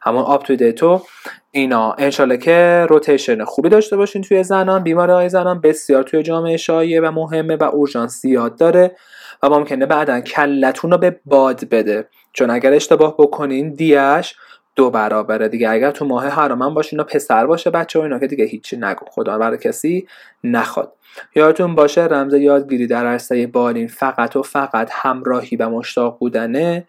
همون 0.02 0.22
آپ 0.22 0.44
تو 0.44 0.56
دیتو 0.56 1.02
اینا. 1.50 1.92
انشالله 1.98 2.36
که 2.36 2.86
روتیشن 2.90 3.44
خوبی 3.44 3.68
داشته 3.68 3.96
باشین 3.96 4.22
توی 4.22 4.42
زنان 4.42 4.82
بیماری 4.82 5.12
های 5.12 5.28
زنان 5.28 5.60
بسیار 5.60 6.02
توی 6.02 6.22
جامعه 6.22 6.56
شایع 6.56 7.00
و 7.00 7.10
مهمه 7.10 7.56
و 7.56 7.62
اورژانس 7.62 8.20
زیاد 8.20 8.58
داره 8.58 8.96
و 9.42 9.48
ممکنه 9.48 9.86
بعدا 9.86 10.20
کلتون 10.20 10.90
رو 10.90 10.98
به 10.98 11.20
باد 11.24 11.68
بده. 11.68 12.08
چون 12.32 12.50
اگر 12.50 12.72
اشتباه 12.72 13.14
بکنین 13.18 13.74
دیش 13.74 14.34
دو 14.80 14.90
برابره. 14.90 15.48
دیگه 15.48 15.70
اگر 15.70 15.90
تو 15.90 16.04
ماه 16.04 16.28
حرامن 16.28 16.74
باشین 16.74 17.00
و 17.00 17.04
پسر 17.04 17.46
باشه 17.46 17.70
بچه 17.70 17.98
و 17.98 18.02
اینا 18.02 18.18
که 18.18 18.26
دیگه 18.26 18.44
هیچی 18.44 18.76
نگو. 18.76 19.06
خدا 19.10 19.38
برای 19.38 19.58
کسی 19.58 20.06
نخواد. 20.44 20.92
یادتون 21.34 21.74
باشه 21.74 22.04
رمز 22.04 22.34
یادگیری 22.34 22.86
در 22.86 23.06
عرصه 23.06 23.46
بالین 23.46 23.88
فقط 23.88 24.36
و 24.36 24.42
فقط 24.42 24.88
همراهی 24.92 25.56
و 25.56 25.68
مشتاق 25.68 26.18
بودنه 26.18 26.86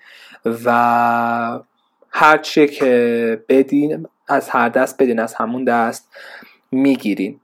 و 0.66 1.60
هر 2.10 2.38
چیه 2.38 2.68
که 2.68 3.44
بدین 3.50 4.08
از 4.28 4.50
هر 4.50 4.70
دست 4.70 5.02
بدین 5.02 5.20
از 5.20 5.34
همون 5.34 5.64
دست 5.64 6.10
می‌گیرین. 6.72 7.40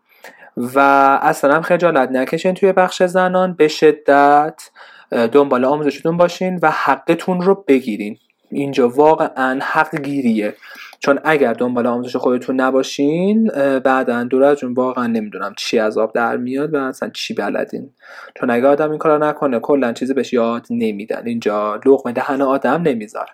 و 0.58 0.80
اصلا 1.22 1.56
هم 1.56 1.62
خجالت 1.62 2.12
نکشین 2.12 2.54
توی 2.54 2.72
بخش 2.72 3.04
زنان. 3.04 3.54
به 3.54 3.68
شدت 3.68 4.70
دنبال 5.12 5.66
آموزشتون 5.66 6.18
باشین 6.18 6.60
و 6.62 6.72
حقتون 6.72 7.42
رو 7.42 7.64
بگیرین. 7.68 8.18
اینجا 8.52 8.90
واقعا 8.90 9.60
حق 9.64 10.02
گیریه 10.02 10.56
چون 11.00 11.20
اگر 11.24 11.54
دنبال 11.54 11.88
آموزش 11.88 12.16
خودتون 12.16 12.62
نباشین 12.62 13.48
بعدا 13.84 14.24
دور 14.24 14.44
از 14.44 14.58
جون 14.58 14.74
واقعا 14.74 15.08
نمی‌دونم 15.08 15.54
چی 15.58 15.80
از 15.80 15.98
آب 15.98 16.14
در 16.14 16.38
میاد 16.38 16.74
و 16.74 16.78
اصلا 16.78 17.10
چی 17.10 17.34
بلدین. 17.34 17.90
چون 18.36 18.50
اگه 18.50 18.68
آدم 18.68 18.90
این 18.90 19.00
کارا 19.00 19.30
نکنه 19.30 19.60
کلا 19.60 19.94
چیزی 19.94 20.14
بهش 20.14 20.34
یاد 20.34 20.66
نمیدن. 20.70 21.22
اینجا 21.26 21.80
لقمه 21.86 22.14
دهن 22.14 22.42
آدم 22.42 22.82
نمی‌ذاره. 22.82 23.30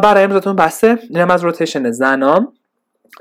برای 0.00 0.24
امروزتون 0.24 0.56
بسه. 0.56 0.98
اینم 1.10 1.30
از 1.30 1.44
rotation 1.44 1.90
زنام. 1.90 2.52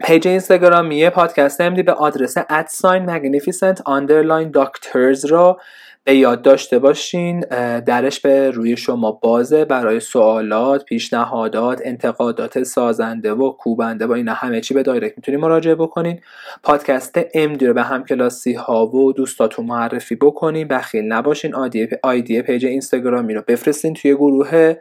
page 0.03 0.27
اینستاگرامی 0.27 1.09
پادکست 1.09 1.61
MD 1.61 1.83
به 1.83 1.93
آدرس 1.93 2.37
at 2.49 2.72
sign 2.72 3.17
magnificent 3.17 3.77
underline 3.77 4.51
doctors 4.59 5.29
رو 5.29 5.59
به 6.05 6.15
یاد 6.15 6.41
داشته 6.41 6.79
باشین 6.79 7.39
درش 7.79 8.19
به 8.19 8.51
روی 8.51 8.77
شما 8.77 9.11
بازه. 9.11 9.65
برای 9.65 9.99
سوالات 9.99 10.85
پیشنهادات 10.85 11.81
انتقادات 11.83 12.63
سازنده 12.63 13.33
و 13.33 13.51
کوبنده 13.51 14.05
و 14.05 14.11
اینا 14.11 14.33
همه 14.33 14.61
چی 14.61 14.73
به 14.73 14.83
direct 14.83 15.17
می‌تونین 15.17 15.41
مراجعه 15.41 15.75
بکنین. 15.75 16.19
پادکست 16.63 17.19
MD 17.33 17.65
رو 17.67 17.73
به 17.73 17.83
هم 17.83 18.03
کلاسی 18.03 18.53
ها 18.53 18.87
و 18.87 19.13
دوستاتون 19.13 19.65
معرفی 19.65 20.15
بکنین. 20.15 20.67
بخیل 20.67 21.05
نباشین. 21.05 21.55
ID 22.03 22.41
page 22.41 22.65
اینستاگرامی 22.65 23.33
رو 23.33 23.43
بفرستین 23.47 23.93
توی 23.93 24.13
گروه. 24.13 24.75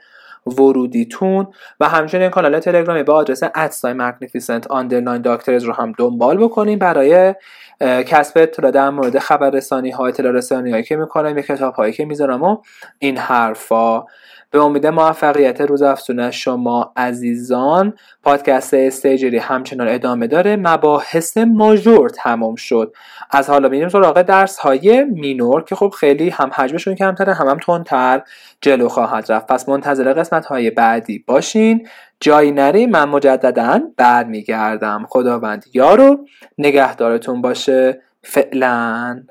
ورودیتون. 0.47 1.47
و 1.81 1.89
همچنین 1.89 2.29
کانال 2.29 2.61
تلگرامی 2.61 3.03
با 3.03 3.15
آدرس 3.15 3.43
at 3.55 3.67
sign 3.67 3.93
magnificent 3.93 4.67
underline 4.67 5.23
doctors 5.23 5.65
رو 5.65 5.73
هم 5.73 5.93
دنبال 5.99 6.39
بکنیم 6.39 6.79
برای 6.79 7.35
کسب 7.81 8.39
اطلاع 8.39 8.71
در 8.71 8.91
مورد 8.91 9.19
خبررسانی 9.19 9.91
ها 9.91 10.07
اطلاع 10.07 10.41
هایی 10.51 10.83
که 10.83 10.97
می‌کنم 10.97 11.37
یا 11.37 11.43
کتاب 11.43 11.75
هایی 11.75 11.93
که 11.93 12.05
می‌ذارم 12.05 12.43
و 12.43 12.59
این 12.99 13.19
حرفا. 13.19 14.05
به 14.53 14.61
امید 14.61 14.87
موفقیت 14.87 15.61
روز 15.61 15.83
افزون 15.83 16.31
شما 16.31 16.93
عزیزان 16.97 17.95
پادکست 18.23 18.75
استیجری 18.75 19.39
همچنان 19.39 19.89
ادامه 19.89 20.27
داره. 20.27 20.57
مباحث 20.57 21.37
ماژور 21.39 22.09
تمام 22.09 22.55
شد. 22.55 22.95
از 23.31 23.51
حالا 23.51 23.69
بینیم 23.69 23.89
سراغ 23.89 24.23
درس 24.23 24.59
های 24.59 25.05
مینور 25.05 25.65
که 25.65 25.75
خب 25.75 25.89
خیلی 25.89 26.29
هم 26.29 26.51
حجمشون 26.55 26.95
کمتره 26.95 27.35
هم 27.35 27.49
هم 27.49 27.59
تندتر 27.59 28.23
جلو 28.61 28.89
خواهد 28.89 29.33
رفت. 29.33 29.47
پس 29.47 29.69
منتظر 29.69 30.13
قسمت 30.13 30.47
های 30.47 30.71
بعدی 30.71 31.19
باشین. 31.19 31.89
جایی 32.21 32.51
نری 32.51 32.87
من 32.87 33.09
مجددا 33.09 33.81
بعد 33.97 34.29
میگردم 34.29 35.07
خداوند 35.09 35.65
یارو 35.75 36.27
نگهدارتون 36.59 37.43
باشه. 37.43 38.03
فعلا. 38.23 39.23